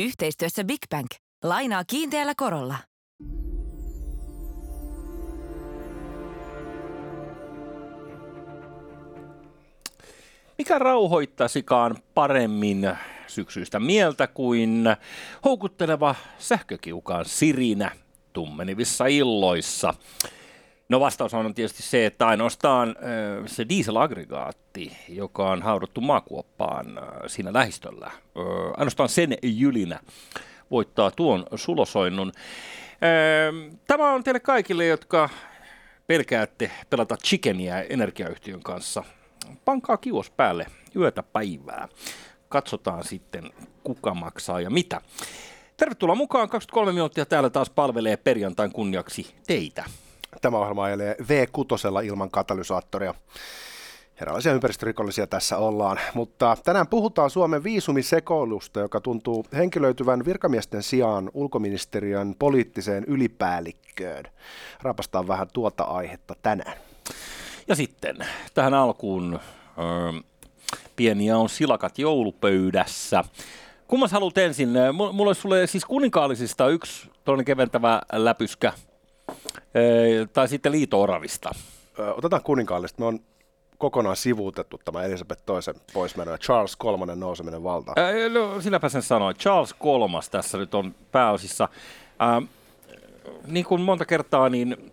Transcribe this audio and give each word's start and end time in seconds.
Yhteistyössä 0.00 0.64
Big 0.64 0.80
Bank. 0.90 1.06
Lainaa 1.44 1.84
kiinteällä 1.84 2.34
korolla. 2.36 2.76
Mikä 10.58 10.78
rauhoittaisikaan 10.78 11.96
paremmin 12.14 12.90
syksyistä 13.26 13.80
mieltä 13.80 14.26
kuin 14.26 14.84
houkutteleva 15.44 16.14
sähkökiukaan 16.38 17.24
sirinä 17.24 17.90
tummenivissa 18.32 19.06
illoissa? 19.06 19.94
No 20.90 21.00
vastaus 21.00 21.34
on 21.34 21.54
tietysti 21.54 21.82
se, 21.82 22.06
että 22.06 22.26
ainoastaan 22.26 22.96
se 23.46 23.68
dieselaggregaatti, 23.68 24.96
joka 25.08 25.50
on 25.50 25.62
hauduttu 25.62 26.00
maakuoppaan 26.00 26.86
siinä 27.26 27.52
lähistöllä, 27.52 28.10
ainoastaan 28.76 29.08
sen 29.08 29.36
jylinä 29.42 30.00
voittaa 30.70 31.10
tuon 31.10 31.46
sulosoinnun. 31.54 32.32
Tämä 33.86 34.12
on 34.12 34.24
teille 34.24 34.40
kaikille, 34.40 34.86
jotka 34.86 35.28
pelkäätte 36.06 36.70
pelata 36.90 37.16
chickenia 37.16 37.82
energiayhtiön 37.82 38.62
kanssa. 38.62 39.04
Pankaa 39.64 39.96
kios 39.96 40.30
päälle 40.30 40.66
yötä 40.96 41.22
päivää. 41.22 41.88
Katsotaan 42.48 43.04
sitten, 43.04 43.50
kuka 43.84 44.14
maksaa 44.14 44.60
ja 44.60 44.70
mitä. 44.70 45.00
Tervetuloa 45.76 46.14
mukaan. 46.14 46.48
23 46.48 46.92
minuuttia 46.92 47.26
täällä 47.26 47.50
taas 47.50 47.70
palvelee 47.70 48.16
perjantain 48.16 48.72
kunniaksi 48.72 49.34
teitä. 49.46 49.84
Tämä 50.42 50.58
ohjelma 50.58 50.84
ajelee 50.84 51.16
V6 51.20 52.04
ilman 52.04 52.30
katalysaattoria. 52.30 53.14
Erilaisia 54.22 54.52
ympäristörikollisia 54.52 55.26
tässä 55.26 55.56
ollaan, 55.56 56.00
mutta 56.14 56.56
tänään 56.64 56.86
puhutaan 56.86 57.30
Suomen 57.30 57.64
viisumisekoilusta, 57.64 58.80
joka 58.80 59.00
tuntuu 59.00 59.46
henkilöityvän 59.52 60.24
virkamiesten 60.24 60.82
sijaan 60.82 61.30
ulkoministeriön 61.34 62.34
poliittiseen 62.38 63.04
ylipäällikköön. 63.04 64.24
Rapastaan 64.82 65.28
vähän 65.28 65.48
tuota 65.52 65.84
aihetta 65.84 66.34
tänään. 66.42 66.78
Ja 67.68 67.76
sitten 67.76 68.16
tähän 68.54 68.74
alkuun 68.74 69.38
ö, 69.78 70.22
pieniä 70.96 71.38
on 71.38 71.48
silakat 71.48 71.98
joulupöydässä. 71.98 73.24
Kummas 73.88 74.12
haluat 74.12 74.38
ensin? 74.38 74.68
Mulla 74.92 75.28
olisi 75.28 75.40
sulle 75.40 75.66
siis 75.66 75.84
kuninkaallisista 75.84 76.68
yksi 76.68 77.10
toinen 77.24 77.44
keventävä 77.44 78.00
läpyskä, 78.12 78.72
tai 80.32 80.48
sitten 80.48 80.72
liito-oravista. 80.72 81.50
Otetaan 82.16 82.42
kuninkaallista. 82.42 83.02
Me 83.02 83.06
on 83.06 83.20
kokonaan 83.78 84.16
sivuutettu 84.16 84.80
tämä 84.84 85.02
Elisabeth 85.02 85.42
toisen 85.46 85.74
poismeno 85.92 86.30
ja 86.30 86.38
Charles 86.38 86.76
kolmannen 86.76 87.20
nouseminen 87.20 87.62
valtaan. 87.62 87.96
no, 88.32 88.60
sinäpä 88.60 88.88
sen 88.88 89.02
sanoin. 89.02 89.36
Charles 89.36 89.74
kolmas 89.74 90.28
tässä 90.30 90.58
nyt 90.58 90.74
on 90.74 90.94
pääosissa. 91.12 91.68
Äh, 92.22 92.48
niin 93.46 93.64
kuin 93.64 93.80
monta 93.80 94.04
kertaa, 94.04 94.48
niin 94.48 94.92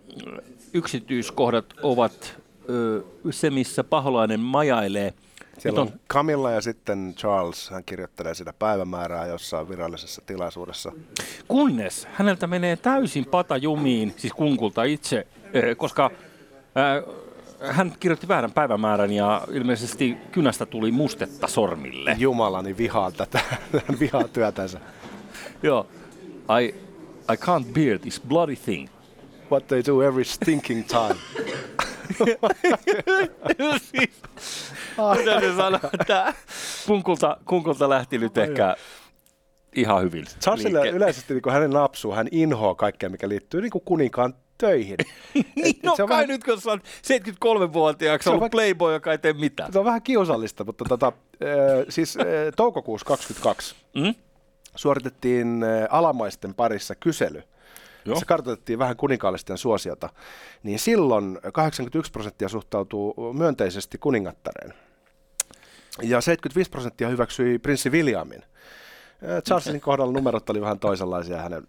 yksityiskohdat 0.74 1.66
ovat 1.82 2.36
ö, 2.70 3.02
se, 3.30 3.50
missä 3.50 3.84
paholainen 3.84 4.40
majailee. 4.40 5.14
Siellä 5.58 5.80
on, 5.80 5.92
Camilla 6.08 6.50
ja 6.50 6.60
sitten 6.60 7.14
Charles, 7.16 7.70
hän 7.70 7.84
kirjoittelee 7.84 8.34
sitä 8.34 8.52
päivämäärää 8.52 9.26
jossain 9.26 9.68
virallisessa 9.68 10.22
tilaisuudessa. 10.26 10.92
Kunnes 11.48 12.08
häneltä 12.12 12.46
menee 12.46 12.76
täysin 12.76 13.24
pata 13.24 13.56
jumiin, 13.56 14.14
siis 14.16 14.32
kunkulta 14.32 14.84
itse, 14.84 15.26
koska 15.76 16.10
hän 17.60 17.92
kirjoitti 18.00 18.28
väärän 18.28 18.52
päivämäärän 18.52 19.12
ja 19.12 19.42
ilmeisesti 19.52 20.16
kynästä 20.32 20.66
tuli 20.66 20.92
mustetta 20.92 21.48
sormille. 21.48 22.16
Jumalani 22.18 22.76
vihaa 22.76 23.10
tätä, 23.10 23.40
vihaa 24.00 24.28
työtänsä. 24.28 24.80
Joo, 25.62 25.86
I, 26.60 26.74
I 27.32 27.36
can't 27.36 27.72
bear 27.72 27.98
this 27.98 28.20
bloody 28.28 28.56
thing. 28.56 28.88
What 29.50 29.66
they 29.66 29.82
do 29.86 30.02
every 30.02 30.24
stinking 30.24 30.84
time. 30.86 31.14
siis, 33.92 34.10
täytyy 35.24 35.56
sanoa, 35.56 35.80
että 36.00 36.34
kunkulta, 36.86 37.36
kunkulta 37.44 37.88
lähti 37.88 38.18
nyt 38.18 38.38
ehkä 38.38 38.76
ihan 39.76 40.02
hyvin. 40.02 40.24
Charlesille 40.40 40.88
yleisesti 40.88 41.34
niin 41.34 41.52
hänen 41.52 41.70
napsuu, 41.70 42.12
hän 42.12 42.28
inhoaa 42.30 42.74
kaikkea, 42.74 43.08
mikä 43.08 43.28
liittyy 43.28 43.60
niin 43.60 43.70
kuin 43.70 43.84
kuninkaan 43.84 44.34
töihin. 44.58 44.96
niin, 45.56 45.76
no 45.82 45.96
se 45.96 46.02
on 46.02 46.08
kai 46.08 46.16
vähän... 46.16 46.28
nyt, 46.28 46.44
kun 46.44 46.60
sä 46.60 46.70
73-vuotiaaksi 46.76 48.30
ollut 48.30 48.50
playboy, 48.50 48.92
joka 48.92 49.12
ei 49.12 49.18
tee 49.18 49.32
mitään. 49.32 49.72
Se 49.72 49.78
on 49.78 49.84
vähän 49.84 50.02
kiusallista, 50.02 50.64
mutta 50.64 50.84
tota, 50.88 51.06
äh, 51.06 51.86
siis 51.88 52.16
äh, 52.16 52.24
toukokuussa 52.56 53.06
22 53.06 53.74
mm? 53.94 54.14
suoritettiin 54.76 55.62
äh, 55.64 55.88
alamaisten 55.90 56.54
parissa 56.54 56.94
kysely, 56.94 57.42
Joo. 58.04 58.18
se 58.18 58.24
kartoitettiin 58.24 58.78
vähän 58.78 58.96
kuninkaallisten 58.96 59.58
suosiota, 59.58 60.08
niin 60.62 60.78
silloin 60.78 61.38
81 61.52 62.12
prosenttia 62.12 62.48
suhtautuu 62.48 63.32
myönteisesti 63.32 63.98
kuningattareen. 63.98 64.74
Ja 66.02 66.20
75 66.20 66.70
prosenttia 66.70 67.08
hyväksyi 67.08 67.58
prinssi 67.58 67.90
Williamin. 67.90 68.42
Charlesin 69.44 69.80
kohdalla 69.90 70.12
numerot 70.12 70.50
oli 70.50 70.60
vähän 70.60 70.78
toisenlaisia 70.78 71.42
hänen 71.42 71.62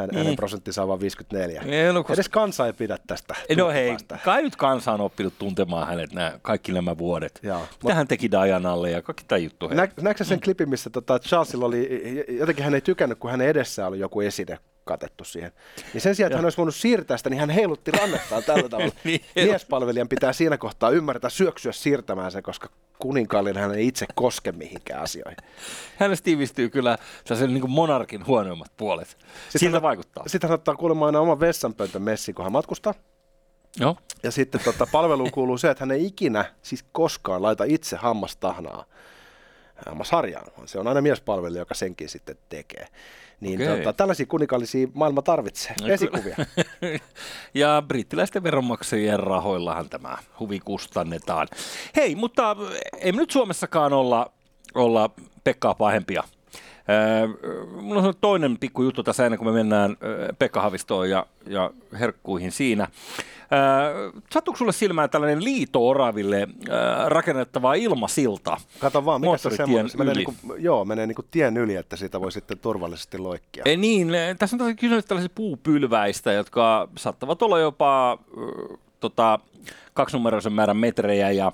hän, 0.00 0.08
niin. 0.08 0.18
hänen 0.18 0.36
prosenttinsa 0.36 0.82
on 0.82 0.88
vain 0.88 1.00
54. 1.00 1.62
Ei, 1.66 1.92
no, 1.92 2.02
koska... 2.02 2.12
Edes 2.12 2.28
kansa 2.28 2.66
ei 2.66 2.72
pidä 2.72 2.98
tästä. 3.06 3.34
No 3.56 3.68
hei, 3.68 3.96
kai 4.24 4.42
nyt 4.42 4.56
kansa 4.56 4.92
on 4.92 5.00
oppinut 5.00 5.34
tuntemaan 5.38 5.86
hänet 5.86 6.12
nämä, 6.12 6.32
kaikki 6.42 6.72
nämä 6.72 6.98
vuodet. 6.98 7.40
Joo. 7.42 7.62
Mitä 7.82 7.94
hän 7.94 8.08
teki 8.08 8.30
Dianalle 8.30 8.90
ja 8.90 9.02
kaikki 9.02 9.24
tämä 9.28 9.38
juttu. 9.38 9.68
Nä, 9.68 9.88
näetkö 10.00 10.24
sen 10.24 10.38
mm. 10.38 10.42
klipin, 10.42 10.68
missä 10.68 10.90
tota, 10.90 11.18
Charlesilla 11.18 11.66
oli, 11.66 12.24
jotenkin 12.38 12.64
hän 12.64 12.74
ei 12.74 12.80
tykännyt, 12.80 13.18
kun 13.18 13.30
hänen 13.30 13.48
edessä 13.48 13.86
oli 13.86 13.98
joku 13.98 14.20
esine 14.20 14.58
katettu 14.84 15.24
siihen. 15.24 15.52
Niin 15.92 16.00
sen 16.00 16.14
sijaan, 16.14 16.26
että 16.32 16.38
hän 16.38 16.44
olisi 16.46 16.58
voinut 16.58 16.74
siirtää 16.74 17.16
sitä, 17.16 17.30
niin 17.30 17.40
hän 17.40 17.50
heilutti 17.50 17.90
rannettaan 17.90 18.44
tällä 18.44 18.68
tavalla. 18.68 18.92
niin, 19.04 19.20
Miespalvelijan 19.34 20.08
pitää 20.08 20.32
siinä 20.32 20.58
kohtaa 20.58 20.90
ymmärtää 20.90 21.30
syöksyä 21.30 21.72
siirtämään 21.72 22.32
se, 22.32 22.42
koska 22.42 22.68
kuninkaallinen 22.98 23.62
hän 23.62 23.74
ei 23.74 23.86
itse 23.86 24.06
koske 24.14 24.52
mihinkään 24.52 25.02
asioihin. 25.02 25.36
Hänestä 25.96 26.24
tiivistyy 26.24 26.68
kyllä 26.68 26.98
sellaisen 27.24 27.54
niin 27.54 27.70
monarkin 27.70 28.26
huonoimmat 28.26 28.72
puolet. 28.76 29.08
Sitten 29.08 29.60
Siltä 29.60 29.76
hän, 29.76 29.82
vaikuttaa. 29.82 30.24
Sitten 30.26 30.50
hän 30.50 30.54
ottaa 30.54 30.76
kuulemma 30.76 31.06
aina 31.06 31.20
oman 31.20 31.40
vessanpöntön 31.40 32.02
messi, 32.02 32.32
kun 32.32 32.44
hän 32.44 32.52
matkustaa. 32.52 32.94
Joo. 33.80 33.96
Ja 34.22 34.30
sitten 34.30 34.60
tota, 34.64 34.86
palveluun 34.92 35.30
kuuluu 35.30 35.58
se, 35.58 35.70
että 35.70 35.82
hän 35.84 35.90
ei 35.90 36.06
ikinä, 36.06 36.44
siis 36.62 36.84
koskaan 36.92 37.42
laita 37.42 37.64
itse 37.64 37.96
hammastahnaa 37.96 38.84
hammasharjaan. 39.86 40.46
Se 40.66 40.78
on 40.78 40.86
aina 40.86 41.00
miespalvelija, 41.00 41.60
joka 41.60 41.74
senkin 41.74 42.08
sitten 42.08 42.36
tekee. 42.48 42.86
Niin 43.40 43.62
okay. 43.62 43.76
tota, 43.76 43.92
tällaisia 43.92 44.26
kuninkaallisia 44.26 44.88
maailma 44.94 45.22
tarvitsee, 45.22 45.74
no, 45.80 45.88
esikuvia. 45.88 46.36
ja 47.54 47.82
brittiläisten 47.88 48.42
veronmaksajien 48.42 49.20
rahoillahan 49.20 49.88
tämä 49.88 50.18
huvi 50.40 50.60
kustannetaan. 50.60 51.48
Hei, 51.96 52.14
mutta 52.14 52.56
ei 52.98 53.12
nyt 53.12 53.30
Suomessakaan 53.30 53.92
olla, 53.92 54.32
olla 54.74 55.10
Pekkaa 55.44 55.74
pahempia. 55.74 56.22
Mulla 57.80 58.02
on 58.02 58.14
toinen 58.20 58.58
pikku 58.58 58.82
juttu 58.82 59.02
tässä 59.02 59.26
ennen 59.26 59.38
kuin 59.38 59.48
me 59.48 59.52
mennään 59.52 59.96
Pekka 60.38 60.60
Havistoon 60.60 61.10
ja, 61.10 61.26
ja 61.46 61.70
herkkuihin 62.00 62.52
siinä. 62.52 62.88
Sattuuko 64.30 64.58
sulle 64.58 64.72
silmään 64.72 65.10
tällainen 65.10 65.44
liito-oraville 65.44 66.48
rakennettava 67.06 67.74
ilmasilta? 67.74 68.56
Kato 68.78 69.04
vaan, 69.04 69.20
mikä 69.20 69.36
se 69.36 69.48
on 69.48 69.56
semmoinen? 69.56 69.90
Se 69.90 69.98
menee, 69.98 70.14
niin 70.14 70.24
kuin, 70.24 70.62
joo, 70.62 70.84
menee 70.84 71.06
niin 71.06 71.14
kuin 71.16 71.26
tien 71.30 71.56
yli, 71.56 71.76
että 71.76 71.96
siitä 71.96 72.20
voi 72.20 72.32
sitten 72.32 72.58
turvallisesti 72.58 73.18
loikkia. 73.18 73.62
E, 73.66 73.76
niin, 73.76 74.12
tässä 74.38 74.56
on 74.60 74.76
kysymys 74.76 75.04
tällaisista 75.04 75.34
puupylväistä, 75.34 76.32
jotka 76.32 76.88
saattavat 76.96 77.42
olla 77.42 77.58
jopa 77.58 78.18
tota, 79.00 79.38
kaksinumeroisen 79.94 80.52
määrän 80.52 80.76
metrejä 80.76 81.30
ja 81.30 81.52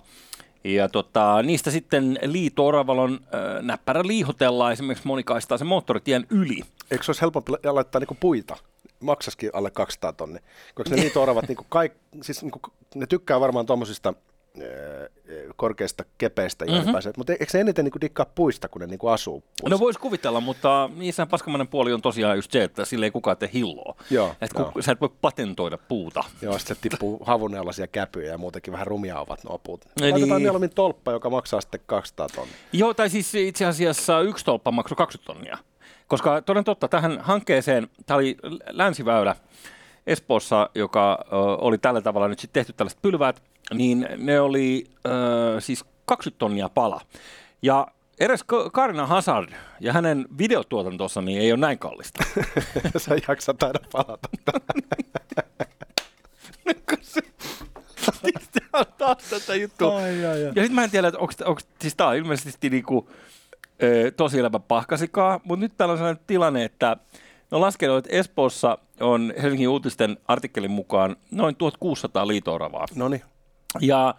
ja 0.65 0.89
tota, 0.89 1.43
niistä 1.43 1.71
sitten 1.71 2.19
liito-oravalon 2.23 3.21
äh, 3.23 3.63
näppärä 3.63 4.03
liihotellaan 4.07 4.73
esimerkiksi 4.73 5.07
monikaistaa 5.07 5.59
sen 5.59 5.67
moottoritien 5.67 6.27
yli. 6.31 6.61
Eikö 6.91 7.05
se 7.05 7.11
olisi 7.11 7.21
helpompi 7.21 7.53
laittaa 7.65 8.01
niinku 8.01 8.17
puita? 8.21 8.57
Maksaskin 9.01 9.51
alle 9.53 9.71
200 9.71 10.13
tonni. 10.13 10.39
Koska 10.75 10.97
ne 10.97 11.01
liito-oravat, 11.03 11.49
niinku 11.49 11.67
kaik, 11.69 11.93
siis 12.23 12.43
niinku, 12.43 12.61
ne 12.95 13.07
tykkää 13.07 13.41
varmaan 13.41 13.67
tuommoisista 13.67 14.15
korkeista 15.57 16.05
kepeistä 16.19 16.65
mm-hmm. 16.65 16.93
mutta 17.17 17.33
eikö 17.33 17.47
se 17.49 17.61
eniten 17.61 17.85
niin 17.85 18.01
dikkaa 18.01 18.27
puista, 18.35 18.69
kun 18.69 18.81
ne 18.81 18.87
niin 18.87 18.99
asuu 19.13 19.41
puissa? 19.41 19.69
No 19.69 19.79
voisi 19.79 20.01
kuvitella, 20.01 20.41
mutta 20.41 20.91
niissä 20.97 21.27
paskamainen 21.27 21.69
puoli 21.69 21.93
on 21.93 22.03
tosiaan 22.03 22.37
just 22.37 22.51
se, 22.51 22.65
että 22.65 22.85
sille 22.85 23.07
ei 23.07 23.11
kukaan 23.11 23.37
tee 23.37 23.51
hilloa. 23.53 23.97
Joo, 24.11 24.35
että 24.41 24.61
joo. 24.61 24.73
sä 24.81 24.93
et 24.93 25.01
voi 25.01 25.11
patentoida 25.21 25.79
puuta. 25.79 26.25
Joo, 26.43 26.59
sitten 26.59 26.77
se 26.77 26.83
tippuu 26.83 27.19
havunellaisia 27.27 27.87
käpyjä 27.87 28.31
ja 28.31 28.39
muutenkin 28.39 28.73
vähän 28.73 28.87
rumia 28.87 29.21
ovat 29.21 29.45
nuo 29.45 29.59
puut. 29.59 29.85
Laitetaan 30.01 30.29
niin. 30.29 30.43
mieluummin 30.43 30.75
tolppa, 30.75 31.13
joka 31.13 31.31
maksaa 31.31 31.61
sitten 31.61 31.81
200 31.87 32.29
tonnia. 32.29 32.57
Joo, 32.73 32.95
tai 32.95 33.11
siis 33.11 33.35
itse 33.35 33.67
asiassa 33.67 34.21
yksi 34.21 34.45
tolppa 34.45 34.71
maksoi 34.71 34.97
20 34.97 35.33
tonnia. 35.33 35.59
Koska 36.07 36.43
toden 36.43 36.65
totta, 36.65 36.89
tähän 36.89 37.21
hankkeeseen, 37.21 37.89
tämä 38.07 38.19
oli 38.19 38.37
länsiväylä 38.71 39.37
Espoossa, 40.07 40.71
joka 40.75 41.25
oli 41.61 41.79
tällä 41.79 42.01
tavalla 42.01 42.29
nyt 42.29 42.39
sitten 42.39 42.61
tehty 42.61 42.73
tällaiset 42.73 43.03
pylväät, 43.03 43.43
niin 43.75 44.09
ne 44.17 44.41
oli 44.41 44.85
äh, 45.07 45.13
siis 45.59 45.85
20 46.05 46.39
tonnia 46.39 46.69
pala. 46.69 47.01
Ja 47.63 47.87
eräs 48.21 48.45
Karina 48.73 49.07
Hazard 49.07 49.53
ja 49.81 49.93
hänen 49.93 50.27
videotuotantonsa 50.39 51.23
niin 51.23 51.41
ei 51.41 51.53
ole 51.53 51.61
näin 51.61 51.79
kallista. 51.79 52.25
Sä 52.97 53.17
jaksat 53.29 53.63
aina 53.63 53.81
palata. 53.93 54.29
Tämä 54.45 54.61
on 58.81 58.87
taas 58.99 59.19
tätä 59.31 59.55
juttua. 59.55 59.97
Ai, 59.97 60.27
ai, 60.27 60.27
ai. 60.27 60.41
Ja 60.41 60.49
sitten 60.49 60.73
mä 60.75 60.85
en 60.85 60.91
tiedä, 60.91 61.09
että 61.09 61.19
onko, 61.19 61.33
onko 61.45 61.61
siis 61.81 61.95
tämä 61.97 62.11
on 62.11 62.17
ilmeisesti 62.17 62.71
niinku, 62.71 63.11
tosi 64.17 64.39
elämä 64.39 64.59
pahkasikaa, 64.59 65.41
mutta 65.45 65.65
nyt 65.65 65.73
täällä 65.77 65.93
on 65.93 65.99
sellainen 65.99 66.25
tilanne, 66.27 66.65
että 66.65 66.97
No 67.51 67.61
laskenut, 67.61 67.99
että 67.99 68.17
Espoossa 68.17 68.79
on 69.01 69.33
Helsingin 69.43 69.69
uutisten 69.69 70.17
artikkelin 70.29 70.71
mukaan 70.71 71.17
noin 71.31 71.57
1600 71.57 72.27
liitooravaa. 72.27 72.87
No 72.95 73.09
Ja 73.81 74.15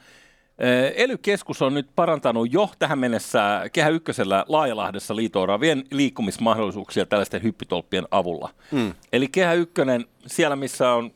Ely-keskus 0.96 1.62
on 1.62 1.74
nyt 1.74 1.90
parantanut 1.96 2.54
jo 2.54 2.70
tähän 2.80 3.00
mennessä 3.00 3.62
Kehä 3.74 3.90
Ykkösellä 3.90 4.46
Laajalahdessa 4.48 5.16
liitooravien 5.16 5.84
liikkumismahdollisuuksia 5.92 7.06
tällaisten 7.06 7.44
hyppitolppien 7.44 8.08
avulla. 8.12 8.50
Mm. 8.72 8.94
Eli 9.14 9.28
Kehä 9.28 9.54
Ykkönen, 9.54 10.06
siellä 10.28 10.56
missä 10.56 10.92
on 10.92 11.12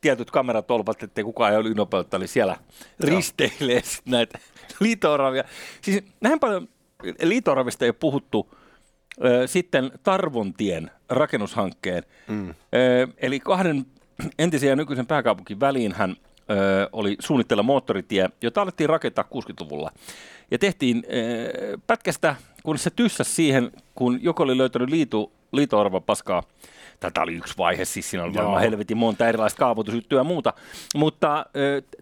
tietyt 0.00 0.30
kameratolpat, 0.30 1.02
ettei 1.02 1.24
kukaan 1.24 1.52
ei 1.52 1.58
ole 1.58 1.66
ylinopeutta, 1.66 2.18
niin 2.18 2.28
siellä 2.28 2.56
risteilee 3.00 3.82
näitä 4.04 4.38
liitooravia. 4.80 5.44
Siis 5.80 6.04
näin 6.20 6.40
paljon 6.40 6.68
liitooravista 7.22 7.84
ei 7.84 7.88
ole 7.88 7.96
puhuttu 8.00 8.54
sitten 9.46 9.90
Tarvontien 10.02 10.90
rakennushankkeen. 11.08 12.02
Mm. 12.28 12.54
Eli 13.18 13.40
kahden 13.40 13.86
entisen 14.38 14.68
ja 14.68 14.76
nykyisen 14.76 15.06
pääkaupunkin 15.06 15.60
väliin 15.60 15.92
hän 15.92 16.16
oli 16.92 17.16
suunnitella 17.18 17.62
moottoritie, 17.62 18.30
jota 18.42 18.62
alettiin 18.62 18.88
rakentaa 18.88 19.24
60-luvulla. 19.34 19.90
Ja 20.50 20.58
tehtiin 20.58 21.04
pätkästä, 21.86 22.36
kun 22.62 22.78
se 22.78 22.90
tyssäsi 22.90 23.30
siihen, 23.30 23.70
kun 23.94 24.18
joku 24.22 24.42
oli 24.42 24.58
löytänyt 24.58 24.90
liitu, 24.90 25.32
liitoarva 25.52 26.00
paskaa 26.00 26.42
Tätä 27.00 27.22
oli 27.22 27.34
yksi 27.34 27.54
vaihe, 27.58 27.84
siis 27.84 28.10
siinä 28.10 28.24
oli 28.24 28.34
varmaan 28.34 28.60
helvetin 28.60 28.96
monta 28.96 29.28
erilaista 29.28 29.58
kaavoitusjuttuja 29.58 30.20
ja 30.20 30.24
muuta. 30.24 30.52
Mutta 30.94 31.38
äh, 31.38 31.44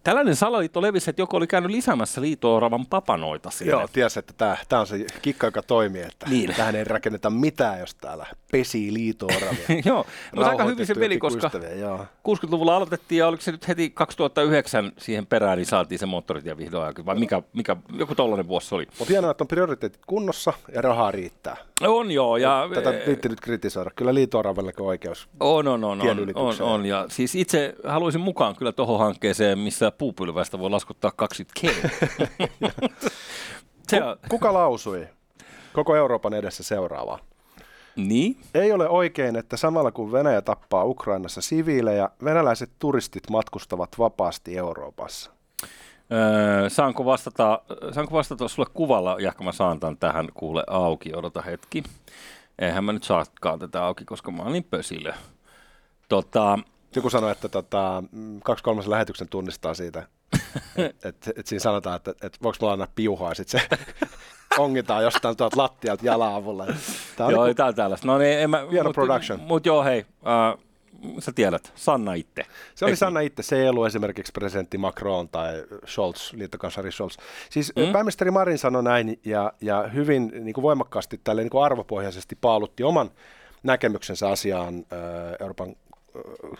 tällainen 0.02 0.36
salaliitto 0.36 0.82
levisi, 0.82 1.10
että 1.10 1.22
joku 1.22 1.36
oli 1.36 1.46
käynyt 1.46 1.70
lisäämässä 1.70 2.20
liito-oravan 2.20 2.86
papanoita 2.86 3.50
sinne. 3.50 3.70
Joo, 3.70 3.88
tiesi, 3.92 4.18
että 4.18 4.32
tämä, 4.36 4.56
tämä 4.68 4.80
on 4.80 4.86
se 4.86 5.06
kikka, 5.22 5.46
joka 5.46 5.62
toimii, 5.62 6.02
että 6.02 6.26
niin. 6.28 6.54
tähän 6.56 6.76
ei 6.76 6.84
rakenneta 6.84 7.30
mitään, 7.30 7.80
jos 7.80 7.94
täällä 7.94 8.26
pesii 8.52 8.92
liito-oravia. 8.92 9.82
joo, 9.84 10.06
mutta 10.34 10.50
aika 10.50 10.64
hyvin 10.64 10.86
se 10.86 10.94
veli, 10.94 11.18
koska 11.18 11.50
joo. 11.78 12.06
60-luvulla 12.28 12.76
aloitettiin 12.76 13.18
ja 13.18 13.28
oliko 13.28 13.42
se 13.42 13.52
nyt 13.52 13.68
heti 13.68 13.90
2009 13.90 14.92
siihen 14.98 15.26
perään, 15.26 15.58
niin 15.58 15.66
saatiin 15.66 15.98
se 15.98 16.06
moottoritie 16.06 16.56
vihdoin, 16.56 16.94
vai 17.06 17.18
mikä, 17.18 17.42
mikä 17.52 17.76
joku 17.98 18.14
tollainen 18.14 18.48
vuosi 18.48 18.74
oli. 18.74 18.86
Mutta 18.98 19.12
hienoa, 19.12 19.30
että 19.30 19.44
on 19.44 19.48
prioriteetit 19.48 20.02
kunnossa 20.06 20.52
ja 20.74 20.82
rahaa 20.82 21.10
riittää. 21.10 21.56
On 21.80 22.10
joo. 22.10 22.36
Ja, 22.36 22.68
Tätä 22.74 22.94
viitti 23.06 23.28
nyt 23.28 23.40
kritisoida. 23.40 23.90
Kyllä 23.96 24.14
liito 24.14 24.38
oikeus. 24.86 25.28
On, 25.40 25.68
on, 25.68 25.84
on, 25.84 26.00
on, 26.00 26.32
on, 26.34 26.54
on, 26.60 26.86
ja 26.86 27.06
siis 27.08 27.34
itse 27.34 27.74
haluaisin 27.84 28.20
mukaan 28.20 28.56
kyllä 28.56 28.72
tuohon 28.72 28.98
hankkeeseen, 28.98 29.58
missä 29.58 29.90
puupylvästä 29.90 30.58
voi 30.58 30.70
laskuttaa 30.70 31.10
20 31.16 31.60
k. 31.60 31.64
Kuka 34.28 34.52
lausui 34.52 35.06
koko 35.72 35.96
Euroopan 35.96 36.34
edessä 36.34 36.62
seuraavaa? 36.62 37.18
Niin? 37.96 38.36
Ei 38.54 38.72
ole 38.72 38.88
oikein, 38.88 39.36
että 39.36 39.56
samalla 39.56 39.92
kun 39.92 40.12
Venäjä 40.12 40.42
tappaa 40.42 40.84
Ukrainassa 40.84 41.40
siviilejä, 41.40 42.08
venäläiset 42.24 42.70
turistit 42.78 43.30
matkustavat 43.30 43.98
vapaasti 43.98 44.58
Euroopassa. 44.58 45.30
Öö, 46.12 46.70
saanko, 46.70 47.04
vastata, 47.04 47.62
saanko 47.92 48.12
vastata 48.16 48.48
sulle 48.48 48.68
kuvalla, 48.74 49.16
jahka 49.20 49.44
mä 49.44 49.52
saan 49.52 49.80
tämän 49.80 49.96
tähän 49.96 50.28
kuule 50.34 50.64
auki, 50.66 51.12
odota 51.14 51.42
hetki. 51.42 51.82
Eihän 52.58 52.84
mä 52.84 52.92
nyt 52.92 53.04
saakaan 53.04 53.58
tätä 53.58 53.84
auki, 53.84 54.04
koska 54.04 54.30
mä 54.30 54.50
niin 54.50 54.64
pösilö. 54.64 55.12
Tota, 56.08 56.58
Joku 56.96 57.10
sanoi, 57.10 57.32
että 57.32 57.48
tota, 57.48 58.02
kaksi 58.44 58.64
kolmasen 58.64 58.90
lähetyksen 58.90 59.28
tunnistaa 59.28 59.74
siitä, 59.74 60.06
että 60.76 61.08
et, 61.08 61.38
et 61.38 61.46
siinä 61.46 61.60
sanotaan, 61.60 61.96
että 61.96 62.14
et, 62.22 62.42
voiko 62.42 62.56
mulla 62.60 62.72
anna 62.72 62.88
piuhaa, 62.94 63.30
ja 63.30 63.34
sitten 63.34 63.60
se 63.60 63.68
ongitaan 64.58 65.02
jostain 65.02 65.36
tuolta 65.36 65.62
lattialta 65.62 66.06
jalan 66.06 66.34
avulla. 66.34 66.66
Tämä 67.16 67.26
on 67.26 67.32
joo, 67.32 67.44
niin, 67.44 67.56
tämä 67.56 67.68
on 67.68 67.74
tällaista. 67.74 68.06
No 68.06 68.18
niin, 68.18 68.38
en 68.38 68.50
mä, 68.50 68.62
mut, 68.84 68.94
production. 68.94 69.40
Mutta 69.40 69.68
joo, 69.68 69.84
hei, 69.84 70.06
uh, 70.22 70.64
sä 71.18 71.32
tiedät, 71.32 71.72
Sanna 71.74 72.14
itse. 72.14 72.42
Se 72.74 72.84
oli 72.84 72.90
Eikö 72.90 72.96
Sanna 72.96 73.20
itse, 73.20 73.42
se 73.42 73.62
ei 73.62 73.68
ollut 73.68 73.86
esimerkiksi 73.86 74.32
presidentti 74.32 74.78
Macron 74.78 75.28
tai 75.28 75.64
Scholz, 75.86 76.32
liittokansari 76.32 76.92
Scholz. 76.92 77.16
Siis 77.50 77.72
mm. 77.76 77.92
pääministeri 77.92 78.30
Marin 78.30 78.58
sanoi 78.58 78.82
näin 78.82 79.20
ja, 79.24 79.52
ja 79.60 79.88
hyvin 79.94 80.32
niin 80.40 80.54
kuin 80.54 80.62
voimakkaasti 80.62 81.20
tälle 81.24 81.42
niin 81.42 81.50
kuin 81.50 81.64
arvopohjaisesti 81.64 82.36
paalutti 82.40 82.82
oman 82.82 83.10
näkemyksensä 83.62 84.28
asiaan 84.28 84.74
äh, 84.74 85.36
Euroopan 85.40 85.76
äh, 86.16 86.58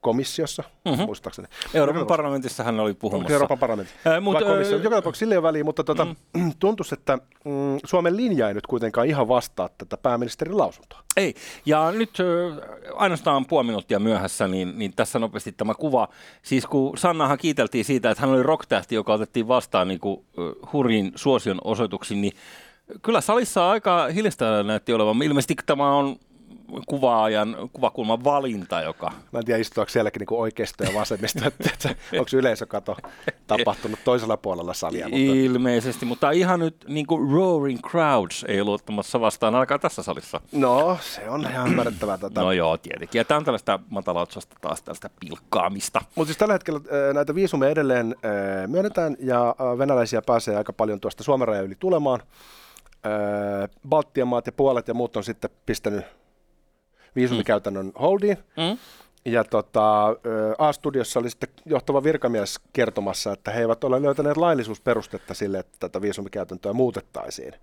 komissiossa, 0.00 0.64
mm-hmm. 0.84 1.04
muistaakseni. 1.04 1.48
Euroopan 1.74 2.06
parlamentissa 2.06 2.64
hän 2.64 2.80
oli 2.80 2.94
puhumassa. 2.94 3.32
Euroopan 3.32 3.58
parlamentissa. 3.58 4.10
Äh, 4.10 4.22
mutta, 4.22 4.44
komissio, 4.44 4.76
äh, 4.76 4.82
joka 4.82 4.96
tapauksessa 4.96 5.18
sille 5.18 5.34
ei 5.34 5.42
väliä, 5.42 5.64
mutta 5.64 5.84
tuota, 5.84 6.04
mm. 6.04 6.52
tuntuisi, 6.58 6.94
että 6.94 7.18
mm, 7.44 7.78
Suomen 7.84 8.16
linja 8.16 8.48
ei 8.48 8.54
nyt 8.54 8.66
kuitenkaan 8.66 9.06
ihan 9.06 9.28
vastaa 9.28 9.68
tätä 9.78 9.96
pääministerin 9.96 10.58
lausuntoa. 10.58 11.02
Ei, 11.16 11.34
ja 11.66 11.92
nyt 11.92 12.10
äh, 12.20 12.58
ainoastaan 12.94 13.46
puoli 13.46 13.66
minuuttia 13.66 13.98
myöhässä, 13.98 14.48
niin, 14.48 14.78
niin 14.78 14.92
tässä 14.96 15.18
nopeasti 15.18 15.52
tämä 15.52 15.74
kuva. 15.74 16.08
Siis 16.42 16.66
kun 16.66 16.98
Sannahan 16.98 17.38
kiiteltiin 17.38 17.84
siitä, 17.84 18.10
että 18.10 18.20
hän 18.20 18.30
oli 18.30 18.42
rocktähti, 18.42 18.94
joka 18.94 19.12
otettiin 19.12 19.48
vastaan 19.48 19.88
niin 19.88 20.00
kuin, 20.00 20.16
uh, 20.16 20.72
hurjin 20.72 21.12
suosion 21.14 21.58
osoituksiin, 21.64 22.20
niin 22.20 22.32
kyllä 23.02 23.20
salissa 23.20 23.70
aika 23.70 24.06
hiljasta 24.14 24.62
näytti 24.62 24.92
olevan. 24.92 25.22
Ilmeisesti 25.22 25.54
tämä 25.66 25.96
on 25.96 26.16
kuvaajan, 26.86 27.56
kuvakulman 27.72 28.24
valinta, 28.24 28.80
joka... 28.80 29.12
Mä 29.32 29.38
en 29.38 29.44
tiedä, 29.44 29.60
istuuko 29.60 29.88
sielläkin 29.88 30.20
niin 30.20 30.40
oikeisto 30.40 30.84
ja 30.84 30.94
vasemmista, 30.94 31.46
että, 31.46 31.70
että 31.72 31.88
onko 32.12 32.30
yleisökato 32.32 32.96
tapahtunut 33.46 33.98
toisella 34.04 34.36
puolella 34.36 34.74
salia. 34.74 35.08
Mutta... 35.08 35.18
Ilmeisesti, 35.18 36.06
mutta 36.06 36.30
ihan 36.30 36.60
nyt 36.60 36.84
niin 36.88 37.06
kuin 37.06 37.30
roaring 37.30 37.80
crowds 37.80 38.44
ei 38.48 38.60
ollut 38.60 38.74
ottamassa 38.74 39.20
vastaan 39.20 39.54
ainakaan 39.54 39.80
tässä 39.80 40.02
salissa. 40.02 40.40
No, 40.52 40.98
se 41.00 41.30
on 41.30 41.40
ihan 41.40 41.68
ymmärrettävää. 41.68 42.18
Tätä. 42.18 42.40
No 42.40 42.52
joo, 42.52 42.76
tietenkin. 42.76 43.18
Ja 43.18 43.24
tämä 43.24 43.38
on 43.38 43.44
tällaista 43.44 43.78
matalaotsasta 43.90 44.56
taas 44.60 44.82
tällaista 44.82 45.10
pilkkaamista. 45.20 46.00
Mutta 46.14 46.28
siis 46.28 46.38
tällä 46.38 46.54
hetkellä 46.54 46.80
näitä 47.14 47.34
viisumeja 47.34 47.70
edelleen 47.70 48.16
myönnetään 48.66 49.16
ja 49.20 49.54
venäläisiä 49.78 50.22
pääsee 50.22 50.56
aika 50.56 50.72
paljon 50.72 51.00
tuosta 51.00 51.24
Suomen 51.24 51.48
rajan 51.48 51.64
yli 51.64 51.76
tulemaan. 51.78 52.20
Baltian 53.88 54.28
maat 54.28 54.46
ja 54.46 54.52
Puolet 54.52 54.88
ja 54.88 54.94
muut 54.94 55.16
on 55.16 55.24
sitten 55.24 55.50
pistänyt 55.66 56.04
viisumikäytännön 57.16 57.86
mm. 57.86 57.92
holdiin. 58.00 58.38
Mm. 58.56 58.78
Ja 59.24 59.44
tota, 59.44 60.06
A-studiossa 60.58 61.20
oli 61.20 61.30
sitten 61.30 61.48
johtava 61.66 62.02
virkamies 62.02 62.60
kertomassa, 62.72 63.32
että 63.32 63.50
he 63.50 63.60
eivät 63.60 63.84
ole 63.84 64.02
löytäneet 64.02 64.36
laillisuusperustetta 64.36 65.34
sille, 65.34 65.58
että 65.58 65.76
tätä 65.80 66.00
viisumikäytäntöä 66.00 66.72
muutettaisiin. 66.72 67.54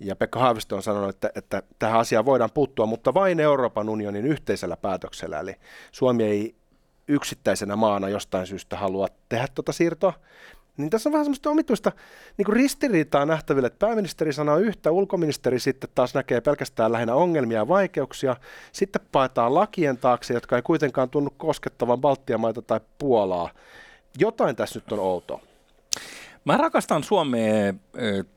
Ja 0.00 0.16
Pekka 0.16 0.38
Haavisto 0.38 0.76
on 0.76 0.82
sanonut, 0.82 1.10
että, 1.10 1.30
että 1.34 1.62
tähän 1.78 2.00
asiaan 2.00 2.24
voidaan 2.24 2.50
puuttua, 2.54 2.86
mutta 2.86 3.14
vain 3.14 3.40
Euroopan 3.40 3.88
unionin 3.88 4.26
yhteisellä 4.26 4.76
päätöksellä. 4.76 5.40
Eli 5.40 5.56
Suomi 5.92 6.24
ei 6.24 6.54
yksittäisenä 7.08 7.76
maana 7.76 8.08
jostain 8.08 8.46
syystä 8.46 8.76
halua 8.76 9.08
tehdä 9.28 9.48
tuota 9.54 9.72
siirtoa. 9.72 10.12
Niin 10.76 10.90
tässä 10.90 11.08
on 11.08 11.12
vähän 11.12 11.24
semmoista 11.24 11.50
omituista 11.50 11.92
niin 12.36 12.44
kuin 12.46 12.56
ristiriitaa 12.56 13.26
nähtäville, 13.26 13.66
että 13.66 13.86
pääministeri 13.86 14.32
sanoo 14.32 14.58
yhtä, 14.58 14.90
ulkoministeri 14.90 15.60
sitten 15.60 15.90
taas 15.94 16.14
näkee 16.14 16.40
pelkästään 16.40 16.92
lähinnä 16.92 17.14
ongelmia 17.14 17.58
ja 17.58 17.68
vaikeuksia. 17.68 18.36
Sitten 18.72 19.02
paetaan 19.12 19.54
lakien 19.54 19.98
taakse, 19.98 20.34
jotka 20.34 20.56
ei 20.56 20.62
kuitenkaan 20.62 21.10
tunnu 21.10 21.30
koskettavan 21.36 22.00
Baltian 22.00 22.40
maita 22.40 22.62
tai 22.62 22.80
Puolaa. 22.98 23.50
Jotain 24.18 24.56
tässä 24.56 24.78
nyt 24.78 24.92
on 24.92 24.98
outoa. 24.98 25.40
Mä 26.44 26.56
rakastan 26.56 27.04
Suomea 27.04 27.72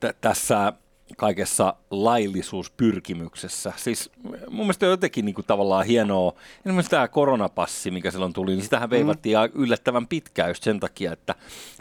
t- 0.00 0.20
tässä 0.20 0.72
kaikessa 1.16 1.74
laillisuuspyrkimyksessä. 1.90 3.72
Siis 3.76 4.10
mun 4.50 4.66
mielestä 4.66 4.86
on 4.86 4.90
jotenkin 4.90 5.24
niin 5.24 5.34
kuin 5.34 5.46
tavallaan 5.46 5.86
hienoa. 5.86 6.32
Esimerkiksi 6.66 6.90
tämä 6.90 7.08
koronapassi, 7.08 7.90
mikä 7.90 8.10
silloin 8.10 8.32
tuli, 8.32 8.50
niin 8.50 8.62
sitähän 8.62 8.90
veivattiin 8.90 9.36
mm. 9.38 9.62
yllättävän 9.62 10.06
pitkään 10.06 10.50
just 10.50 10.62
sen 10.62 10.80
takia, 10.80 11.12
että 11.12 11.34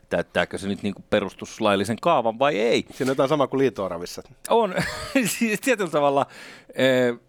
täyttääkö 0.09 0.57
se 0.57 0.67
nyt 0.67 0.83
niin 0.83 0.93
kuin 0.93 1.05
perustuslaillisen 1.09 1.97
kaavan 2.01 2.39
vai 2.39 2.59
ei. 2.59 2.85
Siinä 2.91 3.09
on 3.09 3.11
jotain 3.11 3.29
sama 3.29 3.47
kuin 3.47 3.57
liito 3.57 3.89
On. 4.49 4.75
siis 5.37 5.59
tietyllä 5.61 5.91
tavalla 5.91 6.25
äh, 6.69 7.19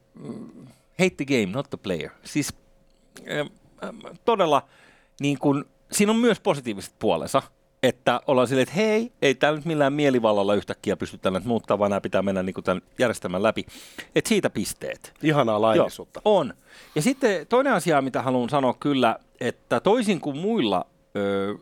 hate 0.99 1.15
the 1.17 1.25
game, 1.25 1.47
not 1.47 1.71
the 1.71 1.79
player. 1.83 2.11
Siis 2.25 2.55
äh, 3.31 3.49
todella 4.25 4.69
niin 5.21 5.39
kuin, 5.39 5.65
siinä 5.93 6.13
on 6.13 6.19
myös 6.19 6.41
positiiviset 6.41 6.95
puolensa 6.99 7.43
että 7.83 8.21
ollaan 8.27 8.49
silleen, 8.49 8.63
että 8.63 8.75
hei, 8.75 9.13
ei 9.23 9.35
tämä 9.35 9.53
nyt 9.53 9.65
millään 9.65 9.93
mielivallalla 9.93 10.55
yhtäkkiä 10.55 10.97
pysty 10.97 11.19
tällä 11.19 11.41
muuttaa, 11.45 11.79
vaan 11.79 11.91
nämä 11.91 12.01
pitää 12.01 12.23
mennä 12.23 12.43
niin 12.43 12.55
kuin 12.55 12.65
tämän 12.65 12.83
järjestelmän 12.99 13.43
läpi. 13.43 13.67
Että 14.15 14.29
siitä 14.29 14.51
pisteet. 14.51 15.15
Ihanaa 15.23 15.61
laillisuutta. 15.61 16.21
Joo, 16.25 16.37
on. 16.37 16.55
Ja 16.95 17.03
sitten 17.03 17.47
toinen 17.47 17.73
asia, 17.73 18.03
mitä 18.03 18.23
haluan 18.23 18.49
sanoa 18.49 18.75
kyllä, 18.81 19.19
että 19.41 19.81
toisin 19.81 20.21
kuin 20.21 20.37
muilla, 20.37 20.87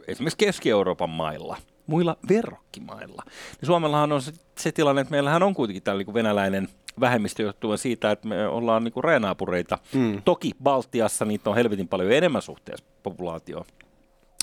esimerkiksi 0.08 0.38
Keski-Euroopan 0.38 1.10
mailla, 1.10 1.56
muilla 1.86 2.16
verrokkimailla. 2.28 3.22
Niin 3.26 3.66
Suomellahan 3.66 4.12
on 4.12 4.22
se, 4.22 4.32
se 4.58 4.72
tilanne, 4.72 5.00
että 5.00 5.10
meillähän 5.10 5.42
on 5.42 5.54
kuitenkin 5.54 5.82
tällä 5.82 6.02
niin 6.02 6.14
venäläinen 6.14 6.68
vähemmistö 7.00 7.42
johtuen 7.42 7.78
siitä, 7.78 8.10
että 8.10 8.28
me 8.28 8.48
ollaan 8.48 8.84
niin 8.84 9.04
reenaapureita. 9.04 9.78
Mm. 9.94 10.22
Toki 10.22 10.52
Baltiassa 10.62 11.24
niitä 11.24 11.50
on 11.50 11.56
helvetin 11.56 11.88
paljon 11.88 12.12
enemmän 12.12 12.42
suhteessa 12.42 12.86
populaatioon. 13.02 13.64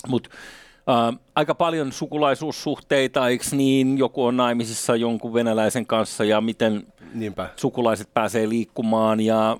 Mutta 0.08 0.30
Uh, 0.88 1.18
aika 1.34 1.54
paljon 1.54 1.92
sukulaisuussuhteita, 1.92 3.28
eikö 3.28 3.44
niin? 3.52 3.98
Joku 3.98 4.24
on 4.24 4.36
naimisissa 4.36 4.96
jonkun 4.96 5.34
venäläisen 5.34 5.86
kanssa 5.86 6.24
ja 6.24 6.40
miten 6.40 6.86
Niinpä. 7.14 7.48
sukulaiset 7.56 8.08
pääsee 8.14 8.48
liikkumaan 8.48 9.20
ja 9.20 9.56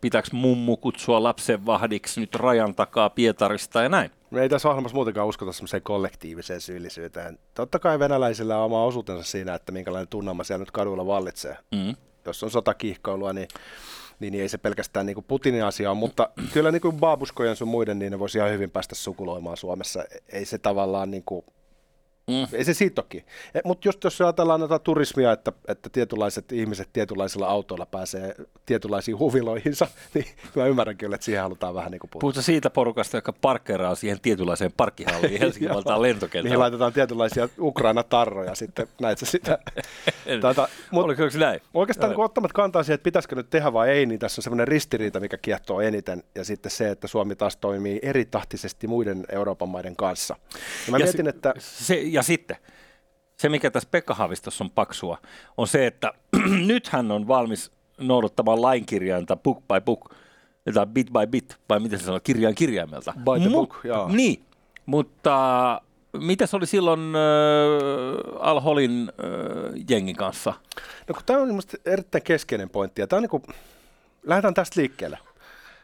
pitääkö 0.00 0.28
mummu 0.32 0.76
kutsua 0.76 1.22
lapsen 1.22 1.66
vahdiksi 1.66 2.20
nyt 2.20 2.34
rajan 2.34 2.74
takaa 2.74 3.10
Pietarista 3.10 3.82
ja 3.82 3.88
näin. 3.88 4.10
Me 4.30 4.42
ei 4.42 4.48
tässä 4.48 4.68
ohjelmassa 4.68 4.94
muutenkaan 4.96 5.28
uskota 5.28 5.52
semmoiseen 5.52 5.82
kollektiiviseen 5.82 6.60
syyllisyyteen. 6.60 7.38
Totta 7.54 7.78
kai 7.78 7.98
venäläisillä 7.98 8.58
on 8.58 8.64
oma 8.64 8.84
osuutensa 8.84 9.22
siinä, 9.22 9.54
että 9.54 9.72
minkälainen 9.72 10.08
tunnelma 10.08 10.44
siellä 10.44 10.62
nyt 10.62 10.70
kadulla 10.70 11.06
vallitsee. 11.06 11.56
Mm. 11.74 11.96
Jos 12.26 12.42
on 12.42 12.50
sotakiihkoilua, 12.50 13.32
niin 13.32 13.48
niin, 14.22 14.32
niin 14.32 14.42
ei 14.42 14.48
se 14.48 14.58
pelkästään 14.58 15.06
niin 15.06 15.14
kuin 15.14 15.24
Putinin 15.28 15.64
asia 15.64 15.90
ole, 15.90 15.98
mutta 15.98 16.30
kyllä 16.52 16.70
niin 16.70 16.82
kuin 16.82 16.96
Baabuskojen 16.96 17.56
sun 17.56 17.68
muiden, 17.68 17.98
niin 17.98 18.12
ne 18.12 18.18
voisi 18.18 18.38
ihan 18.38 18.50
hyvin 18.50 18.70
päästä 18.70 18.94
sukuloimaan 18.94 19.56
Suomessa. 19.56 20.04
Ei 20.28 20.44
se 20.44 20.58
tavallaan 20.58 21.10
niin 21.10 21.22
kuin 21.26 21.44
Mm. 22.32 22.46
Ei 22.52 22.64
se 22.64 22.74
siitä 22.74 22.94
toki. 22.94 23.24
E, 23.54 23.60
Mutta 23.64 23.88
just 23.88 24.04
jos 24.04 24.20
ajatellaan 24.20 24.60
näitä 24.60 24.78
turismia, 24.78 25.32
että, 25.32 25.52
että 25.68 25.90
tietynlaiset 25.90 26.52
ihmiset 26.52 26.88
tietynlaisilla 26.92 27.46
autoilla 27.46 27.86
pääsee 27.86 28.34
tietynlaisiin 28.66 29.18
huviloihinsa, 29.18 29.86
niin 30.14 30.26
mä 30.56 30.66
ymmärrän 30.66 30.96
kyllä, 30.96 31.14
että 31.14 31.24
siihen 31.24 31.42
halutaan 31.42 31.74
vähän 31.74 31.90
niin 31.90 32.00
kuin 32.00 32.10
puhua. 32.10 32.32
siitä 32.32 32.70
porukasta, 32.70 33.16
joka 33.16 33.32
parkkeraa 33.32 33.94
siihen 33.94 34.20
tietynlaiseen 34.20 34.72
parkkihalliin 34.76 35.40
Helsingin 35.40 35.74
valtaan 35.74 36.02
lentokentällä. 36.02 36.48
Mihin 36.48 36.58
laitetaan 36.58 36.92
tietynlaisia 36.92 37.48
Ukraina-tarroja 37.58 38.54
sitten, 38.54 38.88
näit 39.00 39.18
sä 39.18 39.26
sitä. 39.26 39.58
Tätä, 40.42 40.68
mut, 40.90 41.04
Oliko 41.04 41.30
se 41.30 41.38
näin? 41.38 41.60
Oikeastaan 41.74 42.14
kun 42.14 42.24
ottamat 42.24 42.52
kantaa 42.52 42.82
siihen, 42.82 42.94
että 42.94 43.04
pitäisikö 43.04 43.36
nyt 43.36 43.50
tehdä 43.50 43.72
vai 43.72 43.90
ei, 43.90 44.06
niin 44.06 44.20
tässä 44.20 44.38
on 44.38 44.42
semmoinen 44.42 44.68
ristiriita, 44.68 45.20
mikä 45.20 45.38
kiehtoo 45.38 45.80
eniten, 45.80 46.22
ja 46.34 46.44
sitten 46.44 46.70
se, 46.70 46.90
että 46.90 47.08
Suomi 47.08 47.36
taas 47.36 47.56
toimii 47.56 47.98
eritahtisesti 48.02 48.86
muiden 48.86 49.24
Euroopan 49.28 49.68
maiden 49.68 49.96
kanssa. 49.96 50.36
Ja 50.86 50.90
mä 50.90 50.98
ja 50.98 51.04
mietin, 51.04 51.24
se, 51.24 51.30
että... 51.30 51.54
Se, 51.58 52.00
ja 52.00 52.21
sitten 52.22 52.56
se, 53.36 53.48
mikä 53.48 53.70
tässä 53.70 53.88
Pekka 53.90 54.14
Haavistossa 54.14 54.64
on 54.64 54.70
paksua, 54.70 55.18
on 55.56 55.66
se, 55.66 55.86
että 55.86 56.12
nyt 56.66 56.88
hän 56.88 57.10
on 57.10 57.28
valmis 57.28 57.70
noudattamaan 58.00 58.62
lainkirjainta 58.62 59.36
book 59.36 59.58
by 59.58 59.80
book, 59.84 60.14
tai 60.74 60.86
bit 60.86 61.10
by 61.12 61.26
bit, 61.30 61.56
vai 61.68 61.80
miten 61.80 61.98
se 61.98 62.04
sanoo, 62.04 62.20
kirjain 62.24 62.54
kirjaimelta. 62.54 63.14
By 63.16 63.40
the 63.40 63.48
Mu- 63.48 63.52
book, 63.52 63.80
joo. 63.84 64.08
Niin, 64.08 64.44
mutta 64.86 65.80
mitä 66.18 66.46
se 66.46 66.56
oli 66.56 66.66
silloin 66.66 67.00
äh, 67.00 68.40
Al-Holin 68.40 69.08
äh, 69.08 69.84
jengin 69.88 70.16
kanssa? 70.16 70.52
No 71.08 71.14
kun 71.14 71.22
tämä 71.26 71.40
on 71.40 71.60
erittäin 71.86 72.24
keskeinen 72.24 72.70
pointti, 72.70 73.00
ja 73.00 73.06
tämä 73.06 73.18
on 73.18 73.22
niin 73.22 73.30
kuin, 73.30 73.42
lähdetään 74.22 74.54
tästä 74.54 74.80
liikkeelle 74.80 75.18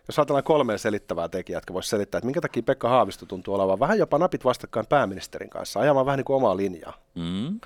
jos 0.09 0.19
ajatellaan 0.19 0.45
kolmea 0.45 0.79
selittävää 0.79 1.29
tekijää, 1.29 1.57
jotka 1.57 1.75
voisi 1.75 1.89
selittää, 1.89 2.19
että 2.19 2.27
minkä 2.27 2.41
takia 2.41 2.63
Pekka 2.63 2.89
Haavisto 2.89 3.27
tuntuu 3.27 3.55
olevan 3.55 3.81
vähän 3.81 3.99
jopa 3.99 4.19
napit 4.19 4.45
vastakkain 4.45 4.87
pääministerin 4.87 5.51
kanssa, 5.51 5.81
ajamaan 5.81 6.07
vähän 6.07 6.17
niin 6.17 6.25
kuin 6.25 6.37
omaa 6.37 6.57
linjaa. 6.57 6.95
Mm. 7.15 7.61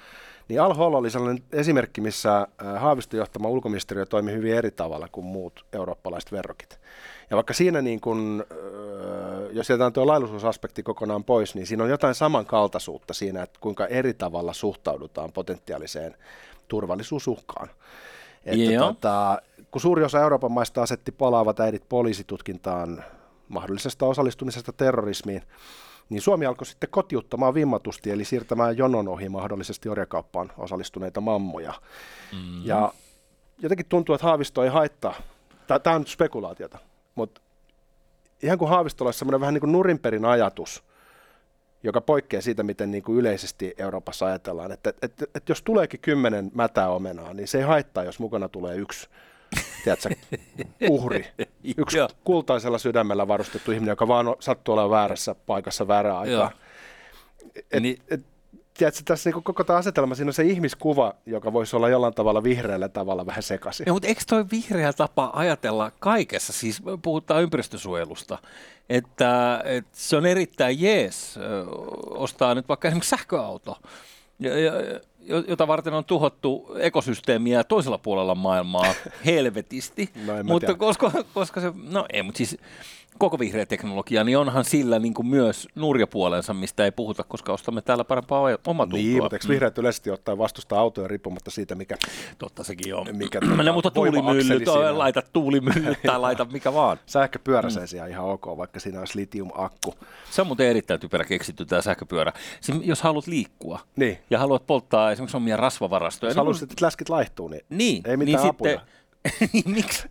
Niin 0.49 0.61
Al 0.61 0.95
oli 0.95 1.11
sellainen 1.11 1.45
esimerkki, 1.53 2.01
missä 2.01 2.39
äh, 2.39 2.81
Haavisto 2.81 3.17
johtama 3.17 3.49
ulkoministeriö 3.49 4.07
toimi 4.07 4.33
hyvin 4.33 4.55
eri 4.55 4.71
tavalla 4.71 5.09
kuin 5.13 5.27
muut 5.27 5.65
eurooppalaiset 5.73 6.33
verrokit. 6.33 6.81
Ja 7.31 7.37
vaikka 7.37 7.55
siinä, 7.55 7.83
niin 7.83 8.01
kun, 8.01 8.45
äh, 8.53 8.57
jos 9.53 9.71
jätetään 9.71 9.93
tuo 9.93 10.07
laillisuusaspekti 10.07 10.83
kokonaan 10.83 11.25
pois, 11.25 11.55
niin 11.55 11.67
siinä 11.67 11.85
on 11.85 11.91
jotain 11.91 12.15
samankaltaisuutta 12.15 13.15
siinä, 13.15 13.43
että 13.43 13.59
kuinka 13.61 13.87
eri 13.87 14.15
tavalla 14.15 14.53
suhtaudutaan 14.53 15.33
potentiaaliseen 15.33 16.17
turvallisuusuhkaan. 16.69 17.69
Että 18.45 18.79
tota, 18.79 19.43
kun 19.73 19.81
suuri 19.81 20.05
osa 20.05 20.21
Euroopan 20.21 20.53
maista 20.53 20.83
asetti 20.83 21.13
palaavat 21.13 21.61
äidit 21.61 21.89
poliisitutkintaan 21.89 23.05
mahdollisesta 23.49 24.07
osallistumisesta 24.07 24.73
terrorismiin, 24.73 25.43
niin 26.09 26.23
Suomi 26.23 26.47
alkoi 26.47 26.67
sitten 26.67 26.91
kotiuttamaan 26.91 27.55
vimmatusti, 27.55 28.11
eli 28.11 28.25
siirtämään 28.25 28.77
jonon 28.77 29.09
ohi 29.09 29.29
mahdollisesti 29.29 29.89
orjakauppaan 29.89 30.53
osallistuneita 30.59 31.21
mammoja. 31.21 31.75
Mm. 32.33 32.65
Ja 32.65 32.93
jotenkin 33.63 33.87
tuntuu, 33.87 34.15
että 34.15 34.27
Haavisto 34.27 34.65
ei 34.65 34.71
haittaa. 34.71 35.15
Tämä 35.83 35.97
on 35.97 36.07
spekulaatiota, 36.07 36.79
mutta 37.15 37.41
ihan 38.43 38.59
kuin 38.59 38.69
Haavistolla 38.69 39.09
olisi 39.09 39.19
semmoinen 39.19 39.41
vähän 39.41 39.55
niin 39.55 39.61
kuin 39.61 39.73
nurinperin 39.73 40.25
ajatus, 40.25 40.85
joka 41.83 42.01
poikkeaa 42.01 42.43
siitä, 42.43 42.63
miten 42.63 42.91
niin 42.91 43.03
kuin 43.03 43.19
yleisesti 43.19 43.75
Euroopassa 43.79 44.27
ajatellaan. 44.27 44.73
Että, 44.73 44.91
että, 44.91 45.07
että, 45.07 45.25
että 45.35 45.51
jos 45.51 45.63
tuleekin 45.63 46.01
kymmenen 46.01 46.51
mätää 46.55 46.89
omenaa, 46.89 47.35
niin 47.35 47.49
se 47.49 47.59
ei 47.59 47.65
haittaa, 47.65 48.05
jos 48.05 48.19
mukana 48.19 48.49
tulee 48.49 48.77
yksi 48.77 49.09
tiedätkö, 49.85 50.09
uhri. 50.89 51.27
Yksi 51.79 51.99
kultaisella 52.25 52.79
sydämellä 52.79 53.29
varustettu 53.29 53.73
ihminen, 53.73 53.93
joka 53.93 54.09
vaan 54.09 54.27
sattuu 54.41 54.73
olemaan 54.73 54.91
väärässä 54.91 55.35
paikassa 55.35 55.89
väärään 55.89 56.19
aikaan. 56.19 56.51
Et, 57.73 57.83
niin. 57.83 57.99
et, 58.11 58.21
tiedätkö, 58.75 59.03
tässä 59.05 59.31
niin 59.31 59.43
koko 59.43 59.65
tämä 59.65 59.79
asetelma, 59.79 60.15
siinä 60.15 60.29
on 60.29 60.35
se 60.35 60.43
ihmiskuva, 60.43 61.15
joka 61.27 61.53
voisi 61.53 61.77
olla 61.77 61.89
jollain 61.89 62.15
tavalla 62.15 62.43
vihreällä 62.43 62.89
tavalla 62.89 63.27
vähän 63.27 63.43
sekaisin. 63.43 63.85
Ja, 63.87 63.93
mutta 63.93 64.09
eikö 64.09 64.21
toi 64.27 64.45
vihreä 64.53 64.93
tapa 64.93 65.31
ajatella 65.35 65.93
kaikessa, 66.01 66.53
siis 66.53 66.83
puhutaan 67.03 67.43
ympäristösuojelusta, 67.43 68.39
että, 68.89 69.63
että 69.65 69.91
se 69.93 70.17
on 70.17 70.27
erittäin 70.27 70.81
jees 70.81 71.39
ostaa 72.11 72.55
nyt 72.55 72.69
vaikka 72.69 72.89
esimerkiksi 72.89 73.11
sähköauto, 73.11 73.79
ja, 74.39 74.59
ja, 74.59 74.73
jota 75.49 75.67
varten 75.67 75.95
on 75.95 76.05
tuhottu 76.05 76.75
ekosysteemiä 76.79 77.65
toisella 77.65 77.99
puolella 77.99 78.35
maailmaa 78.35 78.95
helvetisti. 79.27 80.11
No, 80.27 80.33
mutta 80.45 80.75
koska, 80.75 81.13
koska 81.35 81.61
se, 81.61 81.73
no 81.91 82.07
ei, 82.13 82.23
mutta 82.23 82.39
siis 82.39 82.59
koko 83.19 83.39
vihreä 83.39 83.67
teknologia, 83.67 84.25
niin 84.25 84.39
onhan 84.39 84.65
sillä 84.65 84.99
niin 84.99 85.15
kuin 85.15 85.27
myös 85.27 85.69
nurjapuolensa, 85.75 86.55
mistä 86.55 86.85
ei 86.85 86.91
puhuta, 86.91 87.25
koska 87.25 87.53
ostamme 87.53 87.83
täällä 87.83 88.05
parempaa 88.05 88.41
omatuntoa. 88.67 88.99
Niin, 88.99 89.23
mutta 89.23 89.37
eikö 89.37 89.49
vihreät 89.49 89.79
yleisesti 89.79 90.11
ottaen 90.11 90.39
vastustaa 90.39 90.81
autoja 90.81 91.09
riippumatta 91.09 91.51
siitä, 91.51 91.75
mikä... 91.75 91.97
Totta 92.39 92.65
sekin 92.65 92.95
on. 92.99 93.07
Mikä, 93.13 93.41
tuota, 93.41 93.63
no, 93.63 93.73
mutta 93.73 93.91
tuulimyllyt, 93.91 94.69
laita 94.93 95.23
tuulimyllyt 95.33 95.99
tai 96.07 96.21
laita 96.21 96.45
mikä 96.45 96.75
vaan. 96.75 96.99
Sähköpyörä 97.07 97.69
mm. 97.69 97.87
se 97.87 98.09
ihan 98.09 98.25
ok, 98.25 98.47
vaikka 98.57 98.81
siinä 98.81 98.99
olisi 98.99 99.19
litium-akku. 99.19 99.95
Se 100.31 100.41
on 100.41 100.47
muuten 100.47 100.67
erittäin 100.67 101.01
typerä 101.01 101.25
keksitty 101.25 101.65
tämä 101.65 101.83
sähköpyörä. 101.83 102.33
Siis, 102.61 102.79
jos 102.83 103.03
haluat 103.03 103.27
liikkua 103.27 103.81
niin. 103.97 104.19
ja 104.31 104.39
haluat 104.39 104.67
polttaa 104.67 105.13
esimerkiksi 105.13 105.37
omia 105.37 105.57
rasvavarastoja. 105.57 106.29
Jos 106.29 106.35
niin, 106.35 106.41
haluaisit, 106.41 106.73
että 106.73 106.87
läskit 106.87 107.09
laihtuu, 107.09 107.49
niin, 107.49 107.63
niin 107.69 108.03
ei 108.07 108.17
mitään 108.17 108.43
niin 108.43 108.51
apuja. 108.51 108.71
Sitten, 108.71 109.02
niin 109.53 109.71
miksi, 109.71 110.09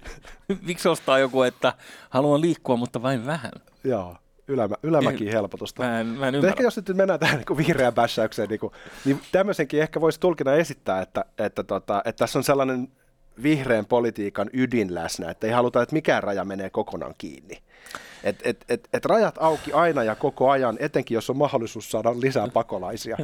miksi 0.62 0.90
ostaa 0.90 1.20
joku, 1.20 1.42
että 1.44 1.74
haluan 2.10 2.42
liikkua, 2.42 2.76
mutta 2.76 3.02
vain 3.02 3.26
vähän? 3.26 3.52
Joo, 3.84 4.16
ylämä, 4.48 4.76
ylämäkin 4.84 5.28
en, 5.28 5.34
helpotusta. 5.34 5.84
Mä 5.84 6.00
en, 6.00 6.08
mä 6.08 6.28
en 6.28 6.46
ehkä 6.46 6.64
jos 6.64 6.76
nyt 6.76 6.98
mennään 6.98 7.20
tähän 7.20 7.44
niin 7.48 7.58
vihreään 7.58 7.94
bässäykseen, 7.94 8.50
niin, 8.50 8.60
kuin, 8.60 8.74
niin 9.06 9.22
tämmöisenkin 9.32 9.82
ehkä 9.82 10.02
voisi 10.02 10.20
tulkina 10.20 10.54
esittää, 10.54 11.02
että, 11.02 11.26
että, 11.38 11.64
tota, 11.64 12.02
että 12.06 12.20
tässä 12.20 12.40
on 12.40 12.44
sellainen 12.44 12.88
vihreän 13.44 13.86
politiikan 13.86 14.50
ydin 14.54 14.96
läsnä, 14.96 15.32
että 15.32 15.48
ei 15.48 15.54
haluta, 15.54 15.82
että 15.82 15.94
mikään 15.94 16.24
raja 16.24 16.46
menee 16.46 16.70
kokonaan 16.70 17.14
kiinni. 17.18 17.58
Et, 18.24 18.40
et, 18.44 18.66
et, 18.70 18.90
et 18.94 19.06
rajat 19.06 19.36
auki 19.40 19.74
aina 19.74 20.04
ja 20.04 20.16
koko 20.16 20.50
ajan, 20.50 20.78
etenkin 20.80 21.16
jos 21.16 21.30
on 21.30 21.38
mahdollisuus 21.38 21.92
saada 21.92 22.20
lisää 22.20 22.48
pakolaisia. 22.48 23.18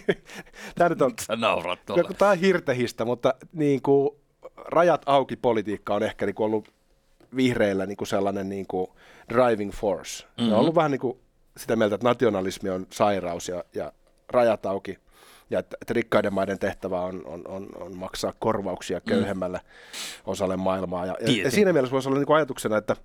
Tämä 0.74 0.88
nyt 0.88 1.02
on, 1.02 1.12
Tämä 2.18 2.30
on 2.30 2.38
hirtehistä, 2.38 3.04
mutta 3.04 3.34
niin 3.52 3.82
kuin, 3.82 4.10
rajat 4.68 5.02
auki 5.06 5.36
politiikka 5.36 5.94
on 5.94 6.02
ehkä 6.02 6.26
niin 6.26 6.34
kuin 6.34 6.44
ollut 6.44 6.72
vihreillä 7.36 7.86
niin 7.86 7.96
kuin 7.96 8.08
sellainen 8.08 8.48
niin 8.48 8.66
kuin 8.66 8.90
driving 9.28 9.72
force. 9.72 10.24
Mm-hmm. 10.24 10.42
Ne 10.42 10.44
on 10.44 10.50
mhm. 10.50 10.60
ollut 10.60 10.74
vähän 10.74 10.90
niin 10.90 11.00
kuin 11.00 11.18
sitä 11.56 11.76
mieltä, 11.76 11.94
että 11.94 12.08
nationalismi 12.08 12.70
on 12.70 12.86
sairaus 12.92 13.48
ja, 13.48 13.64
ja 13.74 13.92
rajat 14.28 14.66
auki 14.66 14.98
ja 15.50 15.58
että, 15.58 15.76
että 15.82 15.94
rikkaiden 15.94 16.34
maiden 16.34 16.58
tehtävä 16.58 17.00
on, 17.00 17.22
on, 17.26 17.48
on, 17.48 17.68
on 17.80 17.96
maksaa 17.96 18.32
korvauksia 18.38 18.98
mm. 18.98 19.04
köyhemmälle 19.08 19.58
mm. 19.58 20.30
osalle 20.30 20.56
maailmaa. 20.56 21.06
Ja, 21.06 21.16
ja, 21.20 21.42
ja 21.42 21.50
siinä 21.50 21.72
mielessä 21.72 21.92
voisi 21.92 22.08
olla 22.08 22.18
niin 22.18 22.26
kuin 22.26 22.36
ajatuksena, 22.36 22.76
että, 22.76 22.96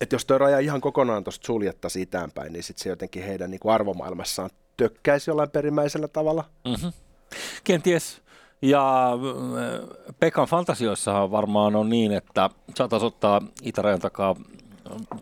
että 0.00 0.14
jos 0.14 0.24
tuo 0.24 0.38
raja 0.38 0.58
ihan 0.58 0.80
kokonaan 0.80 1.24
tuosta 1.24 1.46
suljettaisiin 1.46 2.02
sitäänpäin, 2.02 2.52
niin 2.52 2.62
sitten 2.62 2.82
se 2.82 2.88
jotenkin 2.88 3.22
heidän 3.22 3.50
niin 3.50 3.60
kuin 3.60 3.74
arvomaailmassaan 3.74 4.50
tökkäisi 4.76 5.30
jollain 5.30 5.50
perimmäisellä 5.50 6.08
tavalla. 6.08 6.44
Mm-hmm. 6.64 6.92
Kenties 7.64 8.22
ja 8.62 9.12
äh, 9.12 9.88
Pekan 10.20 10.46
fantasioissahan 10.46 11.30
varmaan 11.30 11.76
on 11.76 11.88
niin, 11.88 12.12
että 12.12 12.50
saataisiin 12.74 13.06
ottaa 13.06 13.42
itärajan 13.62 14.00
takaa, 14.00 14.36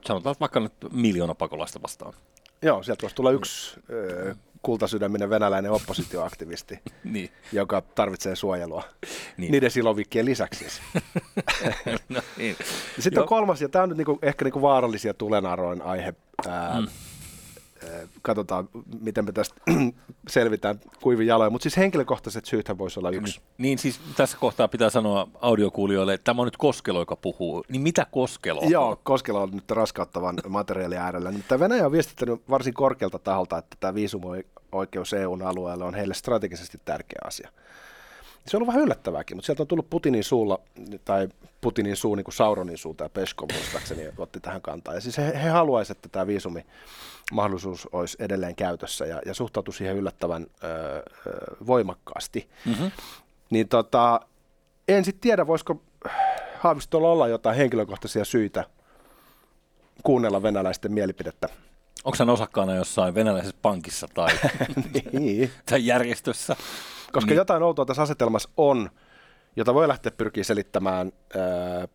sanotaan 0.04 0.36
vaikka 0.40 0.60
nyt 0.60 0.72
miljoona 0.92 1.34
pakolaista 1.34 1.82
vastaan. 1.82 2.12
Joo, 2.62 2.82
sieltä 2.82 3.02
voisi 3.02 3.16
tulla 3.16 3.30
yksi 3.30 3.80
äh, 4.28 4.36
kultasydäminen 4.62 5.30
venäläinen 5.30 5.72
oppositioaktivisti, 5.72 6.78
niin. 7.04 7.30
joka 7.52 7.80
tarvitsee 7.80 8.36
suojelua. 8.36 8.82
Niin. 9.36 9.52
Niiden 9.52 9.70
silovikkien 9.70 10.24
lisäksi 10.24 10.58
siis. 10.58 10.80
no, 12.08 12.20
niin. 12.36 12.56
Sitten 12.98 13.22
on 13.22 13.28
kolmas, 13.28 13.62
ja 13.62 13.68
tämä 13.68 13.82
on 13.82 13.88
nyt 13.88 13.98
niinku, 13.98 14.18
ehkä 14.22 14.44
niinku 14.44 14.62
vaarallisia 14.62 15.14
tulenarroin 15.14 15.82
aihe. 15.82 16.14
Ää, 16.48 16.80
mm. 16.80 16.86
Katsotaan, 18.22 18.68
miten 19.00 19.24
me 19.24 19.32
tästä 19.32 19.54
selvitään 20.28 20.80
kuivin 21.02 21.26
jaloin. 21.26 21.52
Mutta 21.52 21.62
siis 21.62 21.76
henkilökohtaiset 21.76 22.44
syythän 22.44 22.78
voisi 22.78 23.00
olla 23.00 23.10
yksi. 23.10 23.40
Niin, 23.40 23.42
niin 23.58 23.78
siis 23.78 24.00
tässä 24.16 24.38
kohtaa 24.40 24.68
pitää 24.68 24.90
sanoa 24.90 25.28
audiokuulijoille, 25.40 26.14
että 26.14 26.24
tämä 26.24 26.42
on 26.42 26.46
nyt 26.46 26.56
Koskelo, 26.56 26.98
joka 26.98 27.16
puhuu. 27.16 27.64
Niin 27.68 27.82
mitä 27.82 28.06
Koskelo 28.10 28.60
on? 28.60 28.70
Joo, 28.70 29.00
Koskelo 29.02 29.42
on 29.42 29.50
nyt 29.50 29.70
raskauttavan 29.70 30.36
materiaalin 30.48 30.98
äärellä. 30.98 31.32
Mutta 31.32 31.60
Venäjä 31.60 31.86
on 31.86 31.92
viestittänyt 31.92 32.42
varsin 32.50 32.74
korkealta 32.74 33.18
taholta, 33.18 33.58
että 33.58 33.76
tämä 33.80 33.94
viisumoikeus 33.94 35.12
EUn 35.12 35.42
alueelle 35.42 35.84
on 35.84 35.94
heille 35.94 36.14
strategisesti 36.14 36.80
tärkeä 36.84 37.18
asia. 37.24 37.50
Se 38.48 38.56
on 38.56 38.58
ollut 38.58 38.66
vähän 38.66 38.82
yllättävääkin, 38.82 39.36
mutta 39.36 39.46
sieltä 39.46 39.62
on 39.62 39.66
tullut 39.66 39.90
Putinin 39.90 40.24
suulla, 40.24 40.60
tai 41.04 41.28
Putinin 41.60 41.96
suu, 41.96 42.14
niin 42.14 42.24
kuin 42.24 42.34
Sauronin 42.34 42.78
suu, 42.78 42.94
tai 42.94 43.08
Peskov 43.08 43.48
muistaakseni, 43.52 44.08
otti 44.18 44.40
tähän 44.40 44.62
kantaa. 44.62 44.94
Ja 44.94 45.00
siis 45.00 45.18
he, 45.18 45.32
he 45.42 45.48
haluaisivat, 45.48 45.98
että 45.98 46.08
tämä 46.08 46.26
viisumi 46.26 46.66
mahdollisuus 47.32 47.88
olisi 47.92 48.16
edelleen 48.20 48.56
käytössä 48.56 49.06
ja, 49.06 49.22
ja 49.26 49.34
suhtautui 49.34 49.74
siihen 49.74 49.96
yllättävän 49.96 50.46
ö, 50.64 50.66
ö, 50.66 51.02
voimakkaasti. 51.66 52.48
Mm-hmm. 52.66 52.90
Niin 53.50 53.68
tota, 53.68 54.20
en 54.88 55.04
sitten 55.04 55.20
tiedä, 55.20 55.46
voisiko 55.46 55.82
Haavistolla 56.58 57.12
olla 57.12 57.28
jotain 57.28 57.56
henkilökohtaisia 57.56 58.24
syitä 58.24 58.64
kuunnella 60.02 60.42
venäläisten 60.42 60.92
mielipidettä. 60.92 61.48
Onko 62.06 62.16
hän 62.18 62.30
osakkaana 62.30 62.74
jossain 62.74 63.14
venäläisessä 63.14 63.56
pankissa 63.62 64.08
tai, 64.14 64.28
niin. 65.12 65.50
tai 65.70 65.86
järjestössä? 65.86 66.56
Koska 67.12 67.30
niin. 67.30 67.36
jotain 67.36 67.62
outoa 67.62 67.84
tässä 67.84 68.02
asetelmassa 68.02 68.48
on, 68.56 68.90
jota 69.56 69.74
voi 69.74 69.88
lähteä 69.88 70.12
pyrkiä 70.12 70.44
selittämään 70.44 71.12
äh, 71.36 71.42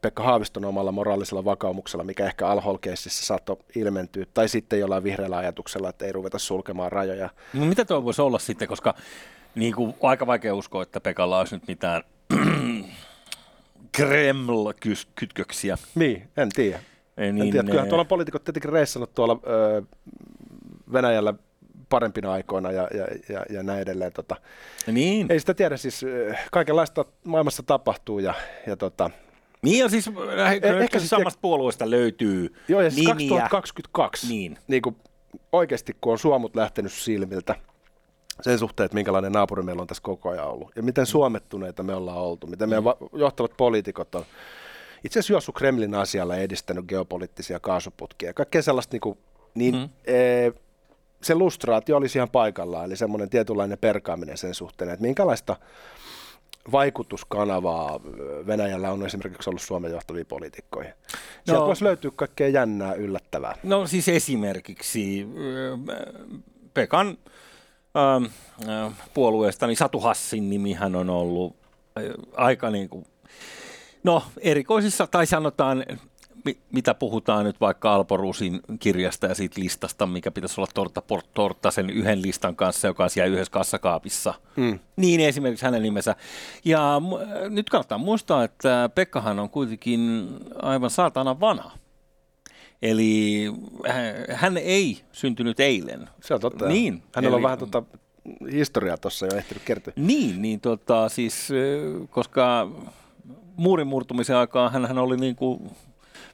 Pekka 0.02 0.24
Haaviston 0.24 0.66
omalla 0.66 0.92
moraalisella 0.92 1.46
vakaumuksella, 1.46 2.04
mikä 2.04 2.26
ehkä 2.26 2.48
al 2.48 2.62
saattoi 3.08 3.58
ilmentyä, 3.76 4.26
tai 4.34 4.50
sitten 4.50 4.80
jollain 4.80 5.04
vihreällä 5.04 5.38
ajatuksella, 5.38 5.90
että 5.90 6.06
ei 6.06 6.12
ruveta 6.12 6.40
sulkemaan 6.40 6.92
rajoja. 6.92 7.30
No 7.54 7.66
mitä 7.66 7.86
tuo 7.86 8.04
voisi 8.04 8.22
olla 8.22 8.40
sitten, 8.40 8.68
koska 8.68 8.94
niin 9.56 9.76
kuin, 9.76 9.94
aika 10.02 10.28
vaikea 10.28 10.56
uskoa, 10.56 10.84
että 10.84 11.02
Pekalla 11.02 11.40
olisi 11.40 11.56
nyt 11.56 11.68
mitään 11.68 12.04
Kreml-kytköksiä. 13.98 15.78
Niin, 15.96 16.30
en 16.38 16.50
tiedä. 16.50 16.80
Ei, 17.18 17.32
niin, 17.34 17.46
en 17.46 17.52
tiedä. 17.52 17.68
Kyllähän 17.68 17.90
tuolla 17.90 18.06
poliitikot 18.06 18.44
tietenkin 18.44 18.72
reissannut 18.72 19.14
tuolla 19.14 19.40
ö, 19.48 19.82
Venäjällä 20.94 21.34
parempina 21.90 22.32
aikoina 22.32 22.72
ja, 22.72 22.88
ja, 22.94 23.08
ja, 23.30 23.46
ja 23.50 23.64
näin 23.64 23.82
edelleen. 23.82 24.14
Tota, 24.14 24.36
niin. 24.88 25.32
Ei 25.32 25.40
sitä 25.40 25.54
tiedä, 25.54 25.78
siis 25.78 26.06
kaikenlaista 26.52 27.06
maailmassa 27.24 27.64
tapahtuu 27.64 28.20
ja, 28.20 28.34
ja 28.68 28.78
tota, 28.78 29.10
niin 29.62 29.80
ja 29.80 29.90
siis 29.90 30.08
eh, 30.08 30.82
ehkä 30.82 31.00
siis 31.00 31.10
samasta 31.10 31.38
te... 31.38 31.42
puolueesta 31.42 31.90
löytyy 31.90 32.56
Joo, 32.68 32.82
ja 32.82 32.92
siis 32.92 33.08
2022, 33.08 34.28
niin. 34.28 34.58
Niin 34.68 34.82
kuin 34.82 34.96
oikeasti 35.52 35.98
kun 36.02 36.12
on 36.12 36.20
Suomut 36.20 36.56
lähtenyt 36.56 36.92
silmiltä 36.92 37.56
sen 38.42 38.60
suhteen, 38.60 38.86
että 38.86 38.96
minkälainen 38.96 39.32
naapuri 39.32 39.64
meillä 39.64 39.82
on 39.82 39.88
tässä 39.88 40.04
koko 40.04 40.30
ajan 40.30 40.48
ollut 40.48 40.72
ja 40.76 40.84
miten 40.84 41.06
suomettuneita 41.06 41.84
me 41.84 41.96
ollaan 41.96 42.18
oltu, 42.18 42.48
miten 42.48 42.70
meidän 42.70 42.84
mm. 42.84 43.20
johtavat 43.20 43.52
poliitikot 43.58 44.16
on 44.16 44.26
itse 45.04 45.20
asiassa 45.20 45.34
juossut 45.34 45.56
Kremlin 45.56 45.96
asialla 45.96 46.36
edistänyt 46.36 46.86
geopoliittisia 46.86 47.60
kaasuputkia, 47.60 48.34
kaikkea 48.34 48.62
sellaista 48.62 48.94
niin, 48.94 49.02
kuin, 49.02 49.18
niin 49.56 49.76
mm. 49.76 49.90
e, 50.06 50.52
se 51.22 51.36
lustraatio 51.36 51.98
olisi 51.98 52.18
ihan 52.18 52.30
paikallaan, 52.30 52.86
eli 52.86 52.96
semmoinen 52.96 53.30
tietynlainen 53.30 53.78
perkaaminen 53.78 54.38
sen 54.38 54.54
suhteen, 54.54 54.90
että 54.90 55.02
minkälaista 55.02 55.56
vaikutuskanavaa 56.72 58.00
Venäjällä 58.48 58.92
on 58.92 59.06
esimerkiksi 59.06 59.50
ollut 59.50 59.62
Suomen 59.62 59.92
johtaviin 59.92 60.26
poliitikkoihin. 60.26 60.94
Sieltä 61.46 61.62
no, 61.62 61.68
voisi 61.68 61.84
löytyä 61.84 62.12
kaikkea 62.16 62.48
jännää, 62.48 62.94
yllättävää. 62.94 63.56
No 63.64 63.88
siis 63.88 64.10
esimerkiksi 64.10 65.28
Pekan 66.74 67.18
äh, 67.98 68.94
puolueesta, 69.14 69.68
niin 69.68 69.78
Satu 69.78 70.00
Hassin 70.00 70.50
nimihän 70.50 70.96
on 70.96 71.10
ollut 71.10 71.56
aika 72.34 72.70
niin 72.70 72.90
kuin, 72.90 73.06
no 74.04 74.24
erikoisissa, 74.42 75.08
tai 75.08 75.26
sanotaan 75.26 75.86
mitä 76.72 76.94
puhutaan 76.94 77.46
nyt 77.46 77.62
vaikka 77.62 77.94
Alpo 77.94 78.18
Rusin 78.18 78.62
kirjasta 78.80 79.28
ja 79.28 79.36
siitä 79.36 79.62
listasta, 79.62 80.06
mikä 80.06 80.32
pitäisi 80.32 80.62
olla 80.62 80.72
torta 80.74 81.02
torta 81.34 81.72
sen 81.72 81.90
yhden 81.90 82.22
listan 82.22 82.56
kanssa, 82.56 82.88
joka 82.88 83.04
on 83.04 83.10
siellä 83.10 83.34
yhdessä 83.34 83.52
kassakaapissa. 83.52 84.34
Mm. 84.56 84.80
Niin 84.96 85.20
esimerkiksi 85.20 85.66
hänen 85.66 85.82
nimensä. 85.82 86.16
Ja 86.66 87.00
m- 87.00 87.54
nyt 87.54 87.70
kannattaa 87.70 87.98
muistaa, 87.98 88.44
että 88.44 88.90
Pekkahan 88.96 89.40
on 89.40 89.50
kuitenkin 89.50 90.30
aivan 90.62 90.90
saatana 90.90 91.40
vanha. 91.40 91.72
Eli 92.82 93.46
hän 94.34 94.58
ei 94.58 95.02
syntynyt 95.12 95.60
eilen. 95.60 96.10
Se 96.24 96.34
on 96.34 96.40
totta. 96.40 96.68
Niin. 96.68 97.04
Hänellä 97.16 97.36
eli, 97.36 97.40
on 97.40 97.44
vähän 97.44 97.60
tota 97.60 97.84
historiaa 98.52 98.98
tuossa 98.98 99.26
jo 99.26 99.36
ehtinyt 99.36 99.64
kertoa. 99.64 99.94
Niin, 99.96 100.42
niin 100.42 100.60
tota, 100.60 101.10
siis, 101.10 101.50
koska 102.10 102.72
muurin 103.56 103.88
murtumisen 103.88 104.36
aikaan 104.36 104.72
hän 104.72 104.98
oli 104.98 105.18
niin 105.18 105.36
kuin 105.36 105.72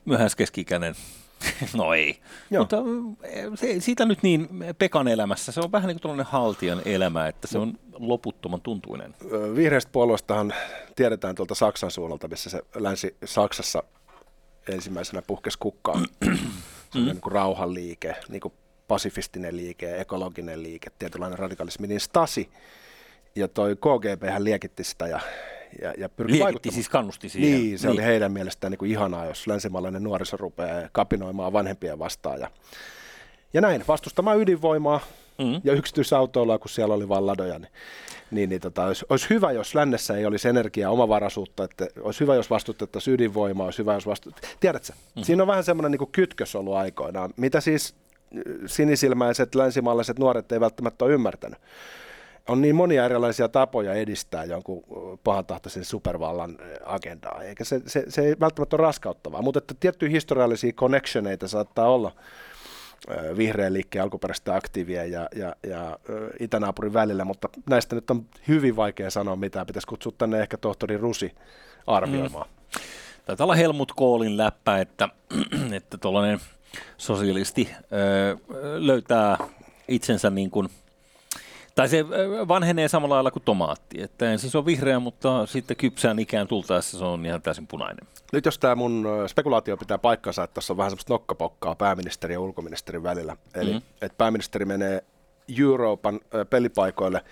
myöhäiskeskikäinen. 0.04 0.94
No 1.76 1.94
ei. 1.94 2.18
Joo. 2.50 2.62
Mutta 2.62 2.76
eh, 3.22 3.44
se, 3.54 3.80
siitä 3.80 4.04
nyt 4.04 4.22
niin 4.22 4.48
Pekan 4.78 5.08
elämässä, 5.08 5.52
se 5.52 5.60
on 5.60 5.72
vähän 5.72 5.88
niin 5.88 6.00
kuin 6.00 6.22
haltijan 6.22 6.82
elämä, 6.84 7.26
että 7.26 7.46
se 7.46 7.58
on 7.58 7.78
loputtoman 7.92 8.60
tuntuinen. 8.60 9.14
Vihreästä 9.54 9.92
puolueestahan 9.92 10.54
tiedetään 10.96 11.34
tuolta 11.34 11.54
Saksan 11.54 11.90
suunnalta, 11.90 12.28
missä 12.28 12.50
se 12.50 12.62
Länsi-Saksassa 12.74 13.82
ensimmäisenä 14.68 15.22
puhkesi 15.22 15.58
kukkaan. 15.58 16.06
se 16.92 16.98
on 16.98 17.04
niin 17.04 17.20
kuin 17.20 17.32
rauhanliike, 17.32 18.16
niin 18.28 18.40
kuin 18.40 18.54
pasifistinen 18.88 19.56
liike, 19.56 20.00
ekologinen 20.00 20.62
liike, 20.62 20.90
tietynlainen 20.98 21.38
radikalismi, 21.38 21.86
niin 21.86 22.00
Stasi 22.00 22.50
ja 23.34 23.48
toi 23.48 23.76
KGB 23.76 24.22
hän 24.30 24.44
liekitti 24.44 24.84
sitä 24.84 25.06
ja 25.06 25.20
ja, 25.82 25.94
ja 25.98 26.08
pyrki 26.08 26.40
vaikuttamaan. 26.40 26.74
siis 26.74 26.88
kannusti 26.88 27.28
siihen. 27.28 27.60
Niin, 27.60 27.78
se 27.78 27.86
niin. 27.86 27.92
oli 27.92 28.06
heidän 28.06 28.32
mielestään 28.32 28.70
niin 28.70 28.78
kuin 28.78 28.90
ihanaa, 28.90 29.26
jos 29.26 29.46
länsimaalainen 29.46 30.02
nuoriso 30.02 30.36
rupeaa 30.36 30.88
kapinoimaan 30.92 31.52
vanhempia 31.52 31.98
vastaan. 31.98 32.40
Ja, 32.40 32.50
ja 33.52 33.60
näin, 33.60 33.84
vastustamaan 33.88 34.40
ydinvoimaa 34.40 35.00
mm. 35.38 35.60
ja 35.64 35.72
yksityisautoilua, 35.72 36.58
kun 36.58 36.70
siellä 36.70 36.94
oli 36.94 37.08
vain 37.08 37.26
ladoja. 37.26 37.58
Niin, 37.58 37.70
niin, 38.30 38.48
niin 38.48 38.60
tota, 38.60 38.84
olisi, 38.84 39.06
olisi, 39.08 39.30
hyvä, 39.30 39.52
jos 39.52 39.74
lännessä 39.74 40.16
ei 40.16 40.26
olisi 40.26 40.48
energiaa, 40.48 40.90
omavaraisuutta, 40.90 41.64
että 41.64 41.86
olisi 42.00 42.20
hyvä, 42.20 42.34
jos 42.34 42.50
vastustettaisiin 42.50 43.14
ydinvoimaa, 43.14 43.64
olisi 43.64 43.78
hyvä, 43.78 43.94
jos 43.94 44.06
vastustettaisiin. 44.06 44.60
Tiedätkö, 44.60 44.92
mm. 45.16 45.22
siinä 45.22 45.42
on 45.42 45.46
vähän 45.46 45.64
semmoinen 45.64 45.92
niin 45.92 46.12
kytkös 46.12 46.54
ollut 46.54 46.74
aikoinaan, 46.74 47.34
mitä 47.36 47.60
siis 47.60 47.94
sinisilmäiset 48.66 49.54
länsimaalaiset 49.54 50.18
nuoret 50.18 50.52
ei 50.52 50.60
välttämättä 50.60 51.04
ole 51.04 51.14
ymmärtänyt 51.14 51.58
on 52.48 52.60
niin 52.60 52.76
monia 52.76 53.04
erilaisia 53.04 53.48
tapoja 53.48 53.94
edistää 53.94 54.44
jonkun 54.44 54.84
pahantahtoisen 55.24 55.84
supervallan 55.84 56.58
agendaa, 56.84 57.42
eikä 57.42 57.64
se, 57.64 57.80
se, 57.86 58.04
se 58.08 58.22
ei 58.22 58.36
välttämättä 58.40 58.76
ole 58.76 58.82
raskauttavaa, 58.82 59.42
mutta 59.42 59.58
että 59.58 59.74
tiettyjä 59.80 60.10
historiallisia 60.10 60.72
connectioneita 60.72 61.48
saattaa 61.48 61.88
olla 61.88 62.12
vihreän 63.36 63.72
liikkeen 63.72 64.02
alkuperäistä 64.02 64.54
aktiivia 64.54 65.04
ja, 65.04 65.28
ja, 65.36 65.56
ja 65.66 65.98
itänaapurin 66.40 66.92
välillä, 66.92 67.24
mutta 67.24 67.48
näistä 67.70 67.94
nyt 67.94 68.10
on 68.10 68.26
hyvin 68.48 68.76
vaikea 68.76 69.10
sanoa 69.10 69.36
mitään. 69.36 69.66
Pitäisi 69.66 69.86
kutsua 69.86 70.12
tänne 70.18 70.40
ehkä 70.40 70.56
tohtori 70.56 70.96
Rusi 70.96 71.34
arvioimaan. 71.86 72.46
Mm. 72.48 72.80
Taitaa 73.26 73.44
olla 73.44 73.54
Helmut 73.54 73.92
Koolin 73.92 74.36
läppä, 74.36 74.78
että, 74.78 75.08
että 75.76 75.98
sosialisti 76.96 77.70
ö, 77.92 78.36
löytää 78.78 79.38
itsensä 79.88 80.30
niin 80.30 80.50
kuin– 80.50 80.68
tai 81.78 81.88
se 81.88 82.08
vanhenee 82.48 82.88
samalla 82.88 83.14
lailla 83.14 83.30
kuin 83.30 83.42
tomaatti. 83.42 84.02
Että 84.02 84.32
ensin 84.32 84.50
se 84.50 84.58
on 84.58 84.66
vihreä, 84.66 84.98
mutta 84.98 85.46
sitten 85.46 85.76
kypsään 85.76 86.18
ikään 86.18 86.48
tultaessa 86.48 86.98
se 86.98 87.04
on 87.04 87.26
ihan 87.26 87.42
täysin 87.42 87.66
punainen. 87.66 88.06
Nyt 88.32 88.44
jos 88.44 88.58
tämä 88.58 88.74
mun 88.74 89.08
spekulaatio 89.26 89.76
pitää 89.76 89.98
paikkansa, 89.98 90.44
että 90.44 90.54
tässä 90.54 90.72
on 90.72 90.76
vähän 90.76 90.90
semmoista 90.90 91.14
nokkapokkaa 91.14 91.74
pääministeri 91.74 92.34
ja 92.34 92.40
ulkoministerin 92.40 93.02
välillä. 93.02 93.36
Eli 93.54 93.70
mm-hmm. 93.70 93.86
että 94.02 94.18
pääministeri 94.18 94.64
menee 94.64 95.04
Euroopan 95.60 96.20
pelipaikoille 96.50 97.24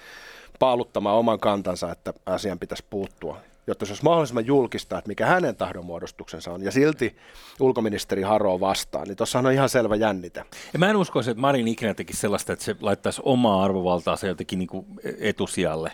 paaluttamaan 0.58 1.16
oman 1.16 1.40
kantansa, 1.40 1.92
että 1.92 2.12
asian 2.26 2.58
pitäisi 2.58 2.84
puuttua 2.90 3.40
jotta 3.66 3.86
se 3.86 3.92
olisi 3.92 4.04
mahdollisimman 4.04 4.46
julkista, 4.46 4.98
että 4.98 5.08
mikä 5.08 5.26
hänen 5.26 5.56
tahdonmuodostuksensa 5.56 6.52
on, 6.52 6.62
ja 6.62 6.70
silti 6.70 7.16
ulkoministeri 7.60 8.22
haroo 8.22 8.60
vastaan, 8.60 9.08
niin 9.08 9.16
tuossahan 9.16 9.46
on 9.46 9.52
ihan 9.52 9.68
selvä 9.68 9.96
jännite. 9.96 10.44
Ja 10.72 10.78
mä 10.78 10.90
en 10.90 10.96
usko, 10.96 11.20
että 11.20 11.34
Marin 11.34 11.68
ikinä 11.68 11.94
tekisi 11.94 12.20
sellaista, 12.20 12.52
että 12.52 12.64
se 12.64 12.76
laittaisi 12.80 13.22
omaa 13.24 13.64
arvovaltaa 13.64 14.16
se 14.16 14.28
jotenkin 14.28 14.58
niin 14.58 14.68
kuin 14.68 14.86
etusijalle, 15.18 15.92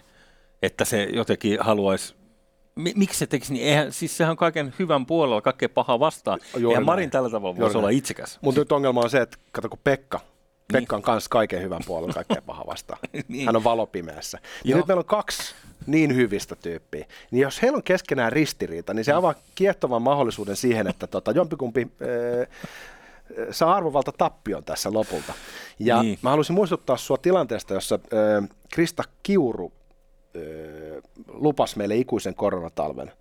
että 0.63 0.85
se 0.85 1.09
jotenkin 1.13 1.59
haluaisi 1.61 2.15
miksi 2.75 3.19
se 3.19 3.27
tekisi 3.27 3.53
niin? 3.53 3.67
Eihän, 3.67 3.93
siis 3.93 4.17
sehän 4.17 4.31
on 4.31 4.37
kaiken 4.37 4.75
hyvän 4.79 5.07
puolella, 5.07 5.41
kaikkea 5.41 5.69
pahaa 5.69 6.01
vastaan. 6.01 6.41
Eihän 6.69 6.85
Marin 6.85 7.11
tällä 7.11 7.31
tavalla 7.31 7.57
voisi 7.57 7.79
olla 7.79 7.89
itsekäs. 7.89 8.39
Mutta 8.43 8.61
nyt 8.61 8.73
ongelma 8.73 9.01
on 9.01 9.11
se, 9.11 9.21
että 9.21 9.39
kato 9.53 9.69
kun 9.69 9.79
Pekka, 9.85 10.21
Pekka 10.73 10.97
on 10.97 11.03
kanssa 11.03 11.31
kaiken 11.31 11.63
hyvän 11.63 11.81
puolella, 11.87 12.13
kaikkea 12.13 12.43
pahaa 12.47 12.67
vastaan. 12.67 12.99
niin. 13.29 13.47
Hän 13.47 13.57
on 13.57 13.65
valopimeässä. 13.65 14.39
Ja 14.65 14.77
nyt 14.77 14.87
meillä 14.87 15.01
on 15.01 15.05
kaksi 15.05 15.55
niin 15.87 16.15
hyvistä 16.15 16.57
tyyppiä. 16.57 17.07
Niin 17.31 17.43
jos 17.43 17.63
heillä 17.63 17.77
on 17.77 17.83
keskenään 17.83 18.33
ristiriita, 18.33 18.95
niin 18.95 19.05
se 19.05 19.13
avaa 19.13 19.35
kiehtovan 19.55 20.03
mahdollisuuden 20.03 20.57
siihen, 20.57 20.87
että 20.87 21.07
tota, 21.07 21.31
jompikumpi... 21.31 21.89
Ee, 22.01 22.49
saa 23.51 23.75
arvovalta 23.75 24.13
tappion 24.19 24.65
tässä 24.65 24.93
lopulta. 24.93 25.33
Ja 25.79 26.03
niin. 26.03 26.19
mä 26.23 26.31
haluaisin 26.31 26.55
muistuttaa 26.55 26.97
sua 26.97 27.17
tilanteesta, 27.17 27.75
jossa 27.75 27.95
äh, 27.95 28.49
Krista 28.73 29.03
Kiuru 29.23 29.73
äh, 30.37 30.43
lupasi 31.29 31.79
meille 31.79 31.97
ikuisen 31.97 32.35
koronatalven. 32.35 33.13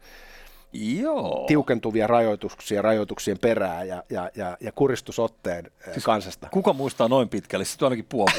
Joo. 0.74 1.44
tiukentuvia 1.48 2.08
rajoituksia 2.08 2.82
rajoituksien 2.82 3.40
perää 3.40 3.84
ja, 3.84 4.04
ja, 4.10 4.32
ja, 4.36 4.58
ja 4.60 4.72
kuristusotteen 4.72 5.72
siis 5.94 6.06
kansasta. 6.06 6.48
Kuka 6.52 6.74
muistaa 6.74 7.08
noin 7.08 7.30
pitkälle? 7.30 7.66
Sitten 7.66 7.86
ainakin 7.86 8.06
puoli 8.10 8.32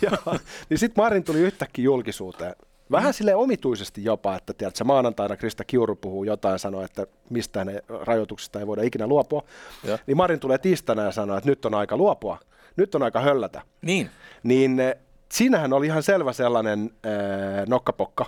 Niin 0.70 0.78
sitten 0.78 1.04
Marin 1.04 1.24
tuli 1.24 1.38
yhtäkkiä 1.38 1.84
julkisuuteen. 1.84 2.54
Vähän 2.90 3.14
sille 3.14 3.34
omituisesti 3.34 4.04
jopa, 4.04 4.36
että 4.36 4.52
tiedätkö, 4.52 4.84
maanantaina 4.84 5.36
Krista 5.36 5.64
Kiuru 5.64 5.96
puhuu 5.96 6.24
jotain, 6.24 6.58
sanoo, 6.58 6.82
että 6.82 7.06
mistään 7.30 7.66
ne 7.66 7.82
rajoituksista 7.88 8.60
ei 8.60 8.66
voida 8.66 8.82
ikinä 8.82 9.06
luopua. 9.06 9.42
Ja. 9.84 9.98
Niin 10.06 10.16
Marin 10.16 10.40
tulee 10.40 10.58
tiistaina 10.58 11.02
ja 11.02 11.12
sanoo, 11.12 11.36
että 11.36 11.50
nyt 11.50 11.64
on 11.64 11.74
aika 11.74 11.96
luopua, 11.96 12.38
nyt 12.76 12.94
on 12.94 13.02
aika 13.02 13.20
höllätä. 13.20 13.62
Niin. 13.82 14.10
Niin 14.42 14.80
eh, 14.80 14.94
siinähän 15.32 15.72
oli 15.72 15.86
ihan 15.86 16.02
selvä 16.02 16.32
sellainen 16.32 16.90
äh, 17.06 17.66
nokkapokka 17.68 18.26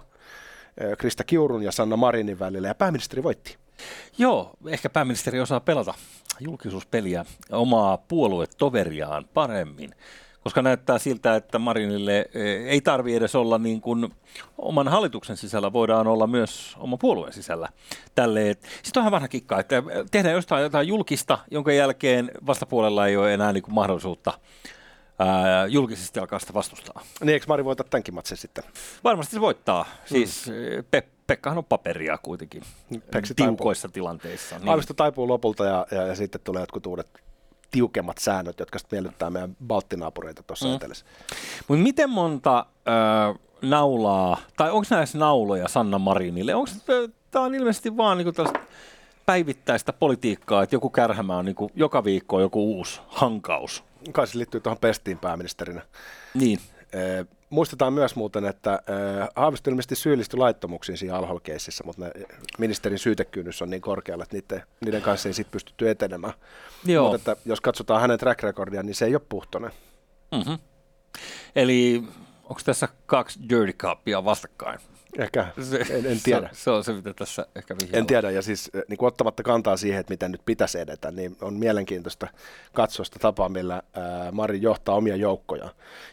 Krista 0.98 1.24
Kiurun 1.24 1.62
ja 1.62 1.72
Sanna 1.72 1.96
Marinin 1.96 2.38
välillä, 2.38 2.68
ja 2.68 2.74
pääministeri 2.74 3.22
voitti. 3.22 3.56
Joo, 4.18 4.50
ehkä 4.66 4.90
pääministeri 4.90 5.40
osaa 5.40 5.60
pelata 5.60 5.94
julkisuuspeliä 6.40 7.24
omaa 7.50 7.98
puoluetoveriaan 7.98 9.24
paremmin 9.34 9.94
koska 10.42 10.62
näyttää 10.62 10.98
siltä, 10.98 11.36
että 11.36 11.58
Marinille 11.58 12.30
ei 12.66 12.80
tarvi 12.80 13.14
edes 13.16 13.34
olla 13.34 13.58
niin 13.58 13.80
kuin 13.80 14.14
oman 14.58 14.88
hallituksen 14.88 15.36
sisällä, 15.36 15.72
voidaan 15.72 16.06
olla 16.06 16.26
myös 16.26 16.76
oman 16.78 16.98
puolueen 16.98 17.32
sisällä. 17.32 17.68
Tälle. 18.14 18.56
Sitten 18.82 19.00
on 19.00 19.02
ihan 19.02 19.12
vanha 19.12 19.28
kikka, 19.28 19.60
että 19.60 19.82
tehdään 20.10 20.34
jostain 20.34 20.62
jotain 20.62 20.88
julkista, 20.88 21.38
jonka 21.50 21.72
jälkeen 21.72 22.30
vastapuolella 22.46 23.06
ei 23.06 23.16
ole 23.16 23.34
enää 23.34 23.52
niin 23.52 23.62
kuin 23.62 23.74
mahdollisuutta 23.74 24.32
ää, 25.18 25.66
julkisesti 25.66 26.20
alkaa 26.20 26.38
sitä 26.38 26.54
vastustaa. 26.54 27.02
Niin, 27.20 27.28
eikö 27.28 27.46
Mari 27.48 27.64
voita 27.64 27.84
tämänkin 27.84 28.14
matsin 28.14 28.36
sitten? 28.36 28.64
Varmasti 29.04 29.34
se 29.34 29.40
voittaa. 29.40 29.86
Siis 30.04 30.46
mm. 30.46 30.84
Pe- 30.90 31.08
Pekkahan 31.26 31.58
on 31.58 31.64
paperia 31.64 32.18
kuitenkin 32.18 32.62
Peksi 33.12 33.34
tiukoissa 33.34 33.88
taipuu. 33.88 33.94
tilanteissa. 33.94 34.58
Niin. 34.58 34.68
Aavisto 34.68 34.94
taipuu 34.94 35.28
lopulta 35.28 35.64
ja, 35.64 35.86
ja, 35.90 36.06
ja 36.06 36.14
sitten 36.14 36.40
tulee 36.44 36.62
jotkut 36.62 36.86
uudet 36.86 37.08
tiukemmat 37.70 38.18
säännöt, 38.18 38.60
jotka 38.60 38.78
sitten 38.78 38.96
miellyttää 38.96 39.30
meidän 39.30 39.56
balttinaapureita 39.66 40.42
tuossa 40.42 40.68
mm. 40.68 40.74
etelässä. 40.74 41.04
Mutta 41.68 41.82
miten 41.82 42.10
monta 42.10 42.66
ö, 42.88 43.38
naulaa, 43.62 44.36
tai 44.56 44.70
onko 44.70 44.86
näissä 44.90 45.18
nauloja 45.18 45.68
Sanna 45.68 45.98
Marinille? 45.98 46.54
Onko 46.54 46.70
tämä 47.30 47.44
on 47.44 47.54
ilmeisesti 47.54 47.96
vaan 47.96 48.18
niinku 48.18 48.32
päivittäistä 49.26 49.92
politiikkaa, 49.92 50.62
että 50.62 50.76
joku 50.76 50.90
kärhämä 50.90 51.36
on 51.36 51.44
niinku 51.44 51.70
joka 51.74 52.04
viikko 52.04 52.40
joku 52.40 52.76
uusi 52.76 53.00
hankaus? 53.06 53.84
Kai 54.12 54.26
se 54.26 54.38
liittyy 54.38 54.60
tuohon 54.60 54.78
pestiin 54.78 55.18
pääministerinä. 55.18 55.82
Niin. 56.34 56.58
E, 56.92 57.24
muistetaan 57.50 57.92
myös 57.92 58.16
muuten, 58.16 58.44
että 58.44 58.74
e, 58.74 58.92
Haavisto 59.36 59.70
ilmeisesti 59.70 59.94
syyllistyi 59.94 60.38
laittomuksiin 60.38 60.98
siinä 60.98 61.16
al 61.16 61.40
mutta 61.84 62.04
ne, 62.04 62.12
ministerin 62.58 62.98
syytekynnys 62.98 63.62
on 63.62 63.70
niin 63.70 63.82
korkealla, 63.82 64.24
että 64.24 64.36
niiden, 64.36 64.66
niiden 64.84 65.02
kanssa 65.02 65.28
ei 65.28 65.34
sitten 65.34 65.52
pystytty 65.52 65.90
etenemään. 65.90 66.34
Joo. 66.84 67.12
Mutta 67.12 67.32
että 67.32 67.42
jos 67.48 67.60
katsotaan 67.60 68.00
hänen 68.00 68.18
track 68.18 68.42
recordia, 68.42 68.82
niin 68.82 68.94
se 68.94 69.04
ei 69.04 69.14
ole 69.14 69.22
puhtoinen. 69.28 69.70
Mm-hmm. 70.32 70.58
Eli 71.56 72.02
onko 72.42 72.60
tässä 72.64 72.88
kaksi 73.06 73.40
dirty 73.48 73.72
cupia 73.72 74.24
vastakkain? 74.24 74.78
Ehkä, 75.18 75.46
se, 75.62 75.86
en, 75.90 76.06
en 76.06 76.20
tiedä. 76.24 76.48
Se, 76.52 76.62
se 76.62 76.70
on 76.70 76.84
se, 76.84 76.92
mitä 76.92 77.14
tässä 77.14 77.46
ehkä 77.56 77.74
vihjalla. 77.74 77.98
En 77.98 78.06
tiedä, 78.06 78.30
ja 78.30 78.42
siis 78.42 78.70
eh, 78.74 78.82
niin 78.88 78.98
kuin 78.98 79.06
ottamatta 79.06 79.42
kantaa 79.42 79.76
siihen, 79.76 80.00
että 80.00 80.12
miten 80.12 80.32
nyt 80.32 80.40
pitäisi 80.44 80.78
edetä, 80.78 81.10
niin 81.10 81.36
on 81.40 81.54
mielenkiintoista 81.54 82.28
katsoa 82.72 83.04
sitä 83.04 83.18
tapaa, 83.18 83.48
millä 83.48 83.82
ää, 83.94 84.32
Mari 84.32 84.62
johtaa 84.62 84.94
omia 84.94 85.16
joukkoja. 85.16 85.68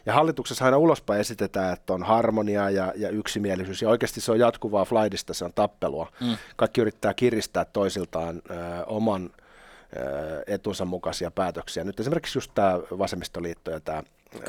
Ja 0.06 0.12
hallituksessa 0.12 0.64
aina 0.64 0.76
ulospäin 0.76 1.20
esitetään, 1.20 1.72
että 1.72 1.92
on 1.92 2.02
harmonia 2.02 2.70
ja, 2.70 2.92
ja 2.96 3.08
yksimielisyys, 3.08 3.82
ja 3.82 3.88
oikeasti 3.88 4.20
se 4.20 4.32
on 4.32 4.38
jatkuvaa 4.38 4.84
flightista, 4.84 5.34
se 5.34 5.44
on 5.44 5.52
tappelua. 5.54 6.12
Mm. 6.20 6.36
Kaikki 6.56 6.80
yrittää 6.80 7.14
kiristää 7.14 7.64
toisiltaan 7.64 8.42
ää, 8.48 8.84
oman 8.84 9.30
etunsa 10.46 10.84
mukaisia 10.84 11.30
päätöksiä. 11.30 11.84
Nyt 11.84 12.00
esimerkiksi 12.00 12.38
just 12.38 12.50
tämä 12.54 12.78
vasemmistoliitto 12.98 13.70
ja 13.70 13.80
tämä 13.80 14.02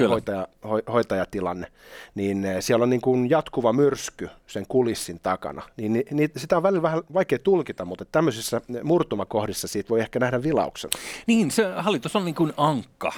hoitaja, 0.09 0.47
ho, 0.63 0.79
hoitajatilanne, 0.93 1.67
niin 2.15 2.47
siellä 2.59 2.83
on 2.83 2.89
niin 2.89 3.01
kuin 3.01 3.29
jatkuva 3.29 3.73
myrsky 3.73 4.29
sen 4.47 4.65
kulissin 4.67 5.19
takana. 5.23 5.61
Niin, 5.77 6.03
niin, 6.11 6.31
sitä 6.37 6.57
on 6.57 6.63
välillä 6.63 6.81
vähän 6.81 7.01
vaikea 7.13 7.39
tulkita, 7.39 7.85
mutta 7.85 8.05
tämmöisissä 8.11 8.61
murtumakohdissa 8.83 9.67
siitä 9.67 9.89
voi 9.89 9.99
ehkä 9.99 10.19
nähdä 10.19 10.43
vilauksen. 10.43 10.89
Niin, 11.27 11.51
se 11.51 11.63
hallitus 11.77 12.15
on 12.15 12.25
niin 12.25 12.35
kuin 12.35 12.53
ankka. 12.57 13.13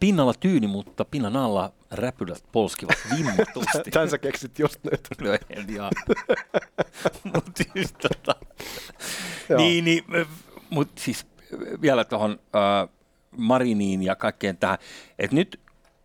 Pinnalla 0.00 0.34
tyyni, 0.40 0.66
mutta 0.66 1.04
pinnan 1.04 1.36
alla 1.36 1.72
räpylät 1.90 2.44
polskivat 2.52 2.96
vimmatusti. 3.16 3.90
Tän 3.90 4.10
sä 4.10 4.18
keksit 4.18 4.58
just 4.58 4.84
nyt. 4.84 5.08
No 5.20 5.32
en 5.32 5.66
Mutta 7.34 7.64
siis 7.72 7.92
tota... 7.92 8.34
niin, 9.56 9.84
niin, 9.84 10.04
mutta 10.70 11.02
siis 11.02 11.26
vielä 11.82 12.04
tuohon 12.04 12.40
äh, 12.56 12.88
Mariniin 13.36 14.02
ja 14.02 14.16
kaikkeen 14.16 14.56
tähän, 14.56 14.78
että 15.18 15.36
nyt, 15.36 15.60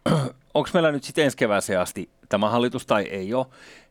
onko 0.54 0.70
meillä 0.74 0.92
nyt 0.92 1.04
sitten 1.04 1.26
ensi 1.26 1.38
kevääseen 1.38 1.80
asti 1.80 2.10
tämä 2.30 2.50
hallitus 2.50 2.86
tai 2.86 3.04
ei 3.04 3.34
ole, 3.34 3.46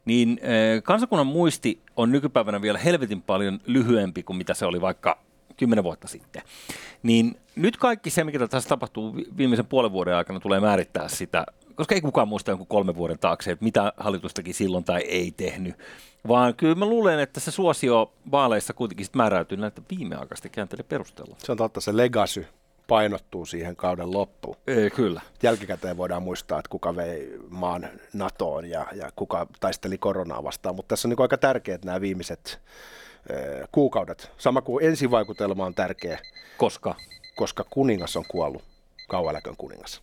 niin 0.05 0.41
äh, 0.43 0.83
kansakunnan 0.83 1.27
muisti 1.27 1.83
on 1.97 2.13
nykypäivänä 2.13 2.63
vielä 2.63 2.79
helvetin 2.79 3.23
paljon 3.23 3.61
lyhyempi 3.67 4.23
kuin 4.23 4.37
mitä 4.37 4.55
se 4.55 4.67
oli 4.67 4.81
vaikka 4.81 5.19
kymmenen 5.57 5.85
vuotta 5.85 6.09
sitten. 6.09 6.43
Niin 7.03 7.37
nyt 7.57 7.77
kaikki 7.77 8.11
se, 8.11 8.25
mikä 8.25 8.49
tässä 8.49 8.69
tapahtuu 8.69 9.17
viimeisen 9.37 9.67
puolen 9.67 9.93
vuoden 9.93 10.17
aikana, 10.17 10.41
tulee 10.41 10.61
määrittää 10.61 11.09
sitä, 11.09 11.47
koska 11.75 11.95
ei 11.95 12.01
kukaan 12.01 12.29
muista 12.29 12.51
jonkun 12.51 12.67
kolmen 12.67 12.95
vuoden 12.97 13.19
taakse, 13.19 13.51
että 13.51 13.65
mitä 13.65 13.93
hallitus 13.97 14.35
teki 14.35 14.53
silloin 14.53 14.85
tai 14.85 15.01
ei 15.01 15.31
tehnyt. 15.31 15.75
Vaan 16.29 16.55
kyllä 16.55 16.75
mä 16.75 16.87
luulen, 16.87 17.21
että 17.21 17.41
se 17.41 17.51
suosio 17.51 18.13
vaaleissa 18.31 18.73
kuitenkin 18.73 19.07
sit 19.07 19.15
määräytyy 19.15 19.59
näitä 19.59 19.83
viimeaikaisten 19.91 20.51
käänteiden 20.51 20.87
perusteella. 20.89 21.37
Se 21.39 21.53
on 21.53 21.59
totta, 21.59 21.81
se 21.81 21.97
legacy 21.97 22.47
painottuu 22.93 23.47
siihen 23.47 23.77
kauden 23.77 24.13
loppuun. 24.13 24.57
Ei, 24.67 24.91
kyllä. 24.91 25.21
Jälkikäteen 25.43 25.97
voidaan 25.97 26.23
muistaa, 26.23 26.59
että 26.59 26.69
kuka 26.69 26.97
vei 26.97 27.39
maan 27.49 27.89
NATOon 28.13 28.71
ja, 28.71 28.87
ja 28.95 29.11
kuka 29.17 29.47
taisteli 29.61 29.99
koronaa 29.99 30.45
vastaan, 30.45 30.75
mutta 30.77 30.89
tässä 30.89 31.09
on 31.09 31.11
niin 31.11 31.23
aika 31.23 31.39
tärkeät 31.39 31.85
nämä 31.85 32.01
viimeiset 32.01 32.61
äh, 33.31 33.69
kuukaudet. 33.73 34.33
Sama 34.39 34.63
kuin 34.63 34.85
ensivaikutelma 34.85 35.67
on 35.67 35.75
tärkeä. 35.75 36.19
Koska? 36.59 36.95
Koska 37.37 37.65
kuningas 37.71 38.17
on 38.17 38.25
kuollut, 38.29 38.63
kaualäkön 39.09 39.57
kuningas. 39.57 40.03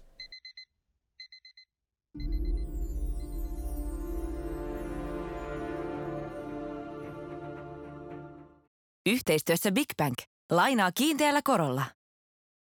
Yhteistyössä 9.05 9.71
Big 9.71 9.89
Bank. 9.97 10.17
Lainaa 10.51 10.91
kiinteällä 10.91 11.41
korolla. 11.43 11.98